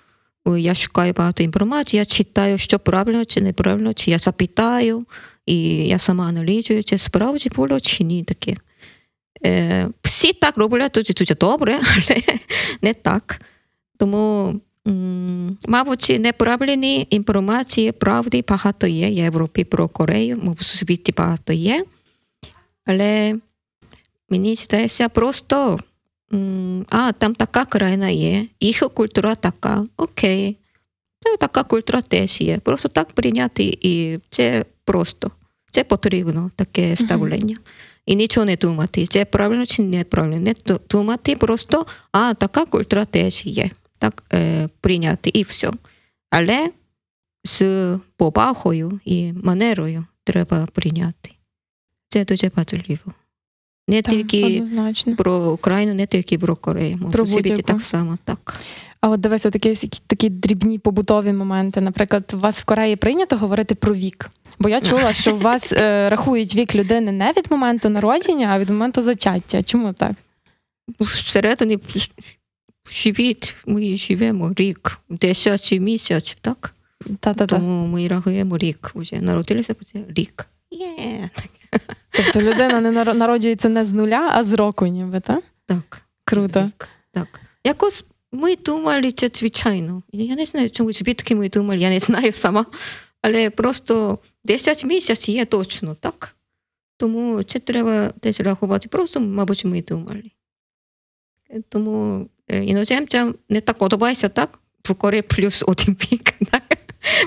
[0.48, 5.06] е, я шукаю багато інформації, я читаю, що правильно чи неправильно, чи я запитаю,
[5.46, 5.58] і
[5.88, 8.56] я сама аналізую, чи справді було чи ні таке.
[9.46, 12.22] Е, всі так роблять дуже, добре, але
[12.82, 13.40] не так.
[13.98, 14.54] Тому,
[15.66, 19.08] мабуть, неправильні інформації, правди багато є.
[19.08, 21.84] В Європі про Корею, у світі багато є.
[22.86, 23.34] Але
[24.30, 25.80] мені здається, просто
[26.90, 30.56] а, там така країна є, їх культура така, окей.
[31.20, 32.58] Це така культура теж є.
[32.58, 35.30] Просто так прийняти, і це просто.
[35.70, 37.56] Це потрібно, таке ставлення.
[38.06, 40.38] І нічого не думати, це правильно чи неправильно.
[40.38, 40.54] Не
[40.90, 43.70] думати просто, а така культура теж є.
[44.04, 45.70] Так е, прийняти і все.
[46.30, 46.70] Але
[47.44, 47.62] з
[48.16, 51.30] повагою і манерою треба прийняти.
[52.08, 53.12] Це дуже важливо.
[53.88, 55.16] Не Так, тільки однозначно.
[55.16, 57.10] про Україну, не тільки про Корею.
[57.12, 58.18] Про світі так само.
[58.24, 58.60] Так.
[59.00, 59.74] А от дивись, такі,
[60.06, 61.80] такі дрібні побутові моменти.
[61.80, 64.30] Наприклад, у вас в Кореї прийнято говорити про вік.
[64.58, 68.58] Бо я чула, що у вас е, рахують вік людини не від моменту народження, а
[68.58, 69.62] від моменту зачаття.
[69.62, 70.12] Чому так?
[71.00, 71.78] Всередині
[72.90, 76.74] живіт, ми живемо рік, 10 місяць, так?
[77.20, 77.46] Та-та-та.
[77.46, 78.90] Тому ми рахуємо рік.
[78.94, 79.74] Уже народилися
[80.08, 80.46] рік.
[80.70, 81.30] Є.
[82.10, 85.44] Тобто людина не народжується не з нуля, а з року, ніби, так?
[85.66, 86.02] Так.
[86.24, 86.62] Круто.
[86.64, 86.88] Рік.
[87.12, 87.40] Так.
[87.64, 90.02] Якось ми думали, це звичайно.
[90.12, 92.66] Я не знаю, чому звідки ми думали, я не знаю сама.
[93.22, 96.36] Але просто 10 місяців є точно, так?
[96.96, 98.88] Тому це треба десь рахувати.
[98.88, 100.30] Просто, мабуть, ми думали.
[101.68, 104.58] Тому іноземцям не так подобається, так?
[104.98, 105.96] Кореї плюс один.
[106.50, 106.62] Так?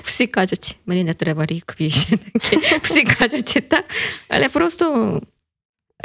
[0.03, 2.18] Всі кажуть, мені не треба рік більше.
[2.82, 3.86] Всі кажуть так.
[4.28, 5.22] Але просто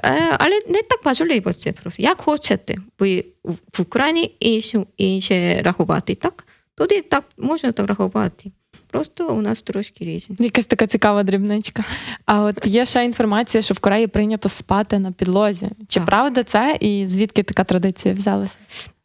[0.04, 2.02] Е, Але не так важливо це просто.
[2.02, 6.46] Як хочете, ви в в Україні інше, інше рахувати, так?
[6.74, 8.52] Тоді так можна так рахувати.
[8.86, 10.36] Просто у нас трошки різні.
[10.38, 11.84] Якась така цікава дрібничка.
[12.26, 15.66] А от є ще інформація, що в Кореї прийнято спати на підлозі.
[15.88, 16.06] Чи Так.
[16.06, 18.56] правда це і звідки така традиція взялася?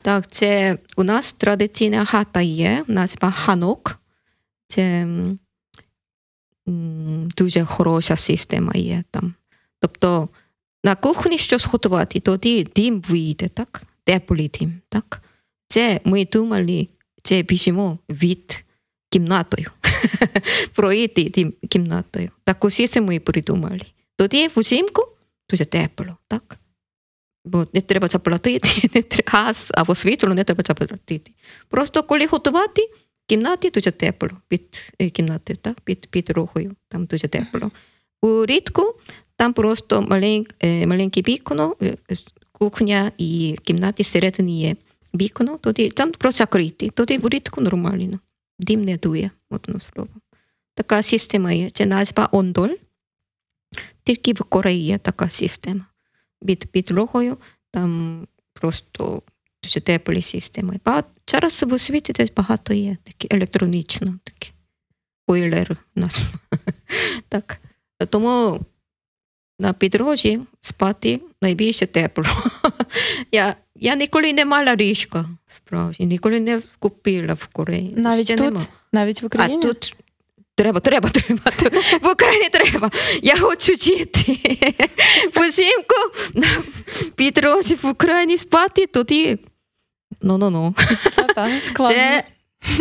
[0.07, 3.99] Так, це у нас традиційна хата є, назва ханок.
[4.67, 5.07] Це
[7.37, 9.33] дуже хороша система є там.
[9.79, 10.29] Тобто
[10.83, 13.83] на кухні щось готувати, тоді дим вийде, так?
[14.03, 15.21] Теплий дим, так?
[15.67, 16.87] Це ми думали,
[17.23, 18.63] це біжимо від
[19.09, 19.71] кімнатою.
[20.73, 22.29] Пройти тим кімнатою.
[22.43, 23.81] Таку систему ми придумали.
[24.15, 25.07] Тоді взимку
[25.49, 26.57] дуже тепло, так?
[27.47, 31.31] Бо не треба заплатити, не треба газ або світло не треба заплатити.
[31.69, 35.81] Просто коли готувати, в кімнаті дуже тепло, під е, кімнатою, так?
[35.81, 37.71] під, під рухою, там дуже тепло.
[38.21, 38.95] У рідку
[39.35, 39.99] там просто
[40.59, 41.97] е, маленьке вікно, е,
[42.51, 44.75] кухня і кімнаті всередині є
[45.15, 48.19] вікно, тоді там просто закрити, тоді рідку нормально.
[48.59, 50.09] Дим не дує, одно слово.
[50.75, 52.75] Така система є, це назва ондоль,
[54.03, 55.85] тільки в Кореї є така система.
[56.45, 57.37] Під підлогою
[57.71, 59.21] там просто
[59.83, 60.79] теплі системи.
[60.85, 64.51] Багато, зараз в світі теж багато є такі електронічно, такі
[65.27, 65.77] бойлер.
[67.29, 67.59] так.
[68.09, 68.59] Тому
[69.59, 72.25] на підрожі спати найбільше тепло.
[73.31, 77.93] я, я ніколи не мала ліжка, справді, ніколи не купила в Кореї.
[77.97, 78.67] Навіть Ще тут, нема.
[78.93, 79.61] навіть в А Україні.
[79.61, 79.95] тут
[80.57, 81.51] треба, треба, треба.
[82.01, 82.91] В Україні треба.
[83.21, 84.37] Я хочу жити.
[85.35, 85.95] Взимку
[86.33, 86.47] на
[87.15, 89.37] підрозі в Україні спати, тоді.
[90.21, 90.75] Ну-ну-ну.
[91.87, 92.23] Це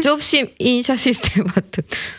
[0.02, 1.52] зовсім інша система.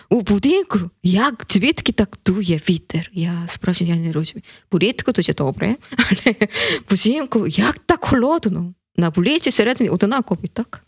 [0.10, 3.10] У будинку, як звідки так дує вітер?
[3.14, 4.44] Я справді я не розумію.
[4.72, 6.36] Влітку дуже добре, але
[6.90, 8.74] взимку як так холодно?
[8.96, 10.84] На вулиці середині однаково, так?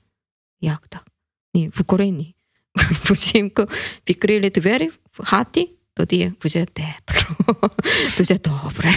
[0.62, 1.06] Як так?
[1.54, 2.36] Ні, в Україні.
[3.04, 3.66] Взимку
[4.10, 7.70] відкрили двері в хаті, тоді вже тепло,
[8.18, 8.94] дуже добре.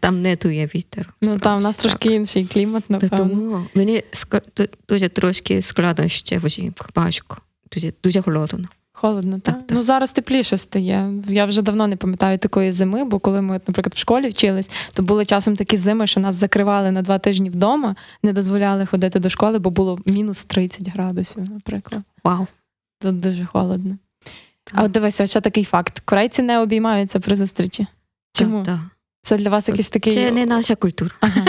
[0.00, 1.14] Там не дує вітер.
[1.22, 3.18] Ну там у нас трошки інший клімат, напевно.
[3.18, 4.02] Тому мені
[4.88, 7.36] дуже трошки складно ще взимку, важко.
[7.72, 8.68] Дуже, дуже холодно.
[8.98, 9.54] Холодно, так?
[9.54, 9.76] Так, так.
[9.76, 11.12] Ну зараз тепліше стає.
[11.28, 15.02] Я вже давно не пам'ятаю такої зими, бо коли ми, наприклад, в школі вчились, то
[15.02, 19.28] були часом такі зими, що нас закривали на два тижні вдома, не дозволяли ходити до
[19.28, 22.02] школи, бо було мінус 30 градусів, наприклад.
[22.24, 22.46] Вау.
[22.98, 23.98] Тут дуже холодно.
[24.72, 27.86] А от дивися, ще такий факт: корейці не обіймаються при зустрічі.
[28.32, 28.64] Чому?
[28.64, 28.78] Так,
[29.22, 31.10] Це для вас якийсь такий Це не наша культура.
[31.20, 31.44] ага.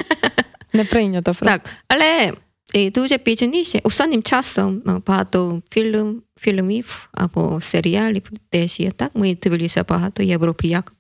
[0.74, 1.46] не прийнято просто.
[1.46, 2.34] Так, але
[2.76, 9.12] е, дуже пізніше, останнім часом е, багато фільм, фільмів або серіалів теж є, так?
[9.14, 10.94] Ми дивилися багато Європи, як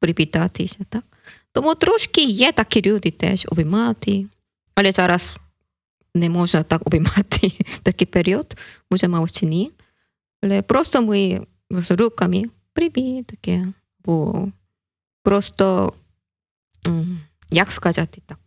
[0.00, 1.04] привітатися, так?
[1.52, 4.26] Тому трошки є такі люди теж обіймати,
[4.74, 5.36] але зараз
[6.14, 8.56] не можна так обіймати такий період,
[8.90, 9.70] може, мав чи ні.
[10.42, 13.66] Але просто ми з руками привіт, таке,
[14.04, 14.48] бо
[15.22, 15.92] просто,
[17.50, 18.38] як сказати так,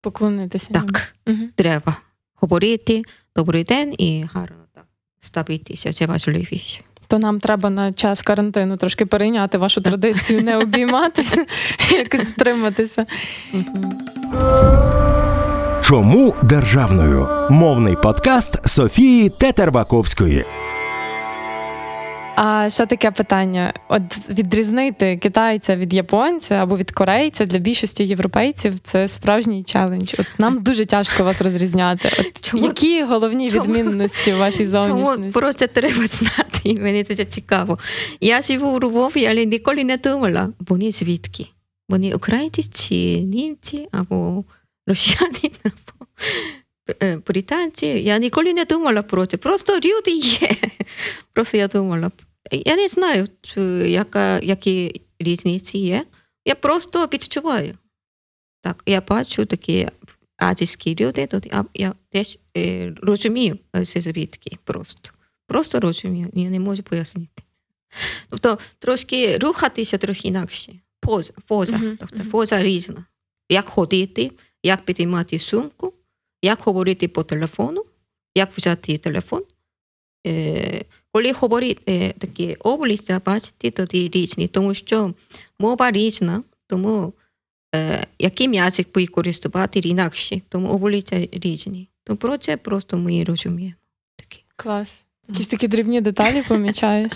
[0.00, 0.72] Поклонитися.
[0.72, 1.14] так.
[1.26, 1.48] Угу.
[1.54, 1.96] треба
[2.34, 3.02] говорити
[3.36, 4.86] добрий день і гарно так
[5.20, 5.92] ставитися.
[5.92, 6.80] Це важливіше.
[7.06, 11.46] То нам треба на час карантину трошки перейняти вашу традицію, не обійматися,
[11.90, 13.06] якось стриматися.
[15.92, 17.28] Чому державною?
[17.50, 20.44] Мовний подкаст Софії Тетербаковської.
[22.36, 28.78] А ще таке питання: от відрізнити китайця від японця або від корейця для більшості європейців
[28.80, 30.14] це справжній челендж.
[30.18, 32.08] От нам дуже тяжко вас розрізняти.
[32.18, 32.66] От Чому?
[32.66, 33.64] які головні Чому?
[33.64, 35.32] відмінності в вашій Чому зовнішності?
[35.32, 36.60] про це треба знати?
[36.64, 37.78] і Мені дуже цікаво.
[38.20, 41.46] Я живу у Львові, але ніколи не думала, вони звідки?
[41.88, 44.44] Вони українці чи німці, або
[44.86, 46.06] росіяни, або
[47.02, 47.86] е, британці.
[47.86, 49.36] Я ніколи не думала про це.
[49.36, 50.50] Просто люди є.
[51.32, 52.10] Просто я думала.
[52.52, 53.26] Я не знаю,
[53.86, 56.04] яка, які різниці є.
[56.44, 57.78] Я просто відчуваю.
[58.60, 59.88] Так, я бачу такі
[60.36, 65.10] азійські люди, то я, я теж е, розумію це звідки просто.
[65.46, 67.42] Просто розумію, я не можу пояснити.
[68.28, 70.72] Тобто трошки рухатися трохи інакше.
[71.00, 73.04] Поза, поза, тобто поза різна.
[73.48, 74.30] Як ходити,
[74.62, 75.92] як підіймати сумку,
[76.42, 77.84] як говорити по телефону,
[78.34, 79.44] як взяти телефон.
[80.26, 85.14] Е, коли говорить е, такі обличчя, бачите, тоді різні, тому що
[85.58, 87.12] мова різна, тому
[87.74, 91.88] е, яким язик використовувати інакше, тому обличчя різні.
[92.04, 93.74] То про це просто ми розуміємо.
[94.16, 94.44] Такі.
[94.56, 95.04] Клас.
[95.28, 97.12] Якісь такі дрібні деталі помічаєш.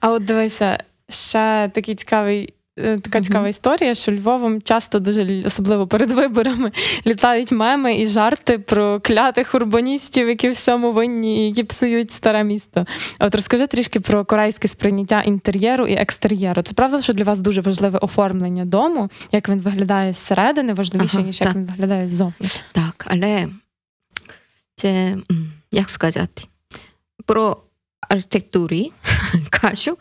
[0.00, 2.52] А от дивися, ще такий цікавий.
[2.78, 6.72] Е, Така цікава історія, що Львовом часто дуже особливо перед виборами
[7.06, 12.86] літають меми і жарти про клятих урбаністів, які всьому винні, і які псують старе місто.
[13.18, 16.62] От розкажи трішки про корейське сприйняття інтер'єру і екстер'єру.
[16.62, 21.26] Це правда, що для вас дуже важливе оформлення дому, як він виглядає зсередини, важливіше, Ага,
[21.26, 22.48] ніж як він виглядає ззовні.
[22.72, 23.48] Так, але
[24.74, 25.16] це,
[25.72, 26.42] як сказати,
[27.26, 27.56] про
[28.08, 28.92] архітектурі
[29.50, 29.98] кажу,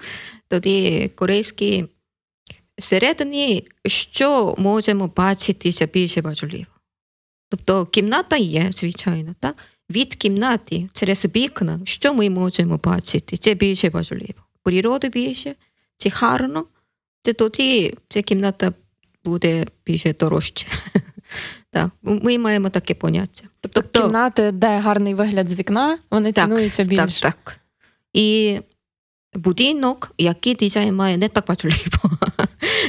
[0.47, 1.85] тоді корейські
[2.77, 6.65] всередині, що можемо бачити, це більше важливо.
[7.49, 9.55] Тобто кімната є, звичайно, так?
[9.89, 14.33] Від кімнати через вікна, що ми можемо бачити, це більше важливо.
[14.63, 15.55] Природу більше,
[15.97, 16.65] це гарно,
[17.23, 18.73] це тоді ця кімната
[19.23, 20.67] буде більше дорожче.
[21.71, 23.43] Так, ми маємо таке поняття.
[23.59, 27.21] Тобто кімнати, де гарний вигляд з вікна, вони цінуються більше.
[27.21, 27.59] Так, так.
[28.13, 28.59] І
[29.33, 32.17] будинок, який дизайн має, не так важливо.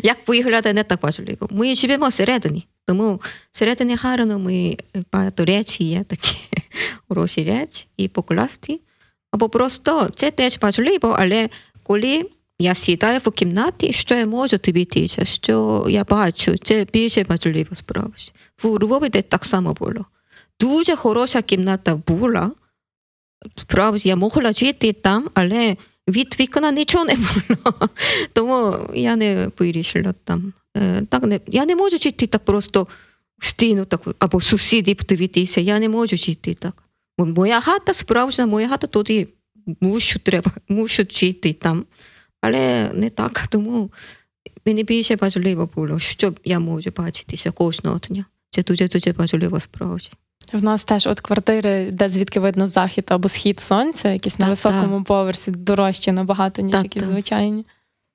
[0.02, 1.48] Як виглядає, не так важливо.
[1.50, 3.20] Ми живемо всередині, тому
[3.52, 4.76] всередині гарно ми
[5.12, 6.36] багато речі є такі
[7.08, 8.80] хороші речі і покласти.
[9.30, 11.48] Або просто це теж важливо, але
[11.82, 17.76] коли я сідаю в кімнаті, що я можу дивитися, що я бачу, це більше важливо
[17.76, 18.32] справді.
[18.62, 20.04] В Львові де так само було.
[20.60, 22.50] Дуже хороша кімната була.
[23.56, 25.76] Справді, я могла жити там, але
[26.08, 27.88] від вікна нічого не було.
[28.32, 30.52] Тому я не вирішила там.
[30.76, 32.88] Е, Так не, я не можу жити так просто
[33.38, 35.60] в стіну так, або сусідів дивитися.
[35.60, 36.82] Я не можу жити так.
[37.18, 39.28] Бо Моя хата справжня, моя хата туди
[39.80, 41.84] мушу треба, мушу жити там.
[42.40, 43.90] Але не так, тому
[44.66, 48.24] мені більше важливо було, що я можу бачитися кожного дня.
[48.50, 50.10] Це дуже дуже важливо справді.
[50.52, 54.50] В нас теж от квартири, де звідки видно захід або схід сонця, якісь на Так,
[54.50, 57.12] високому поверсі, дорожчі набагато, ніж Так, якісь так.
[57.12, 57.66] звичайні.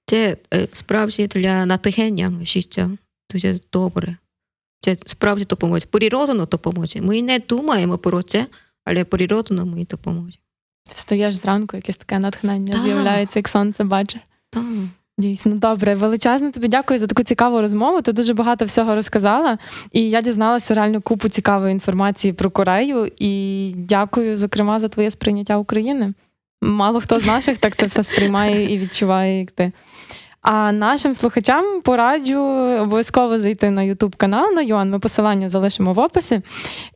[0.05, 2.89] Це е, справді для натхнення життя
[3.32, 4.17] дуже добре.
[4.82, 5.86] Це справді допоможе.
[5.86, 7.01] Природно допоможе.
[7.01, 8.47] Ми не думаємо про це,
[8.86, 10.38] але природно ми допоможе.
[10.89, 12.82] Встаєш зранку, якесь таке натхнення Так.
[12.82, 14.21] з'являється, як сонце бачиш.
[14.49, 14.63] Так.
[15.22, 15.95] Дійсно, добре.
[15.95, 18.01] Величезно тобі дякую за таку цікаву розмову.
[18.01, 19.57] Ти дуже багато всього розказала.
[19.91, 23.11] І я дізналася реально купу цікавої інформації про Корею.
[23.19, 26.13] І дякую, зокрема, за твоє сприйняття України.
[26.61, 29.72] Мало хто з наших так це все сприймає і відчуває, як ти.
[30.41, 32.39] А нашим слухачам пораджу
[32.82, 34.89] обов'язково зайти на Ютуб канал на Йоан.
[34.89, 36.41] Ми посилання залишимо в описі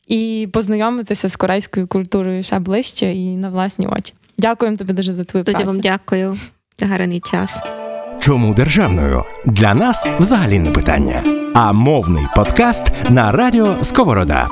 [0.07, 4.13] і познайомитися з корейською культурою ще ближче і на власні очі.
[4.37, 5.71] Дякуємо тобі дуже за твою Дуже працю.
[5.71, 6.37] вам дякую
[6.79, 7.84] за гарний час.
[8.25, 9.23] Чому державною?
[9.45, 11.23] Для нас взагалі не питання.
[11.53, 14.47] А мовний подкаст на радіо Сковорода.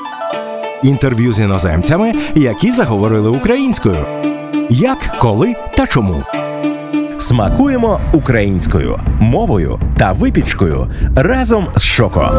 [0.84, 4.06] Інтерв'ю з іноземцями, які заговорили українською.
[4.70, 6.24] Як, коли та чому.
[7.22, 12.32] Смакуємо українською мовою та випічкою разом з Шоко.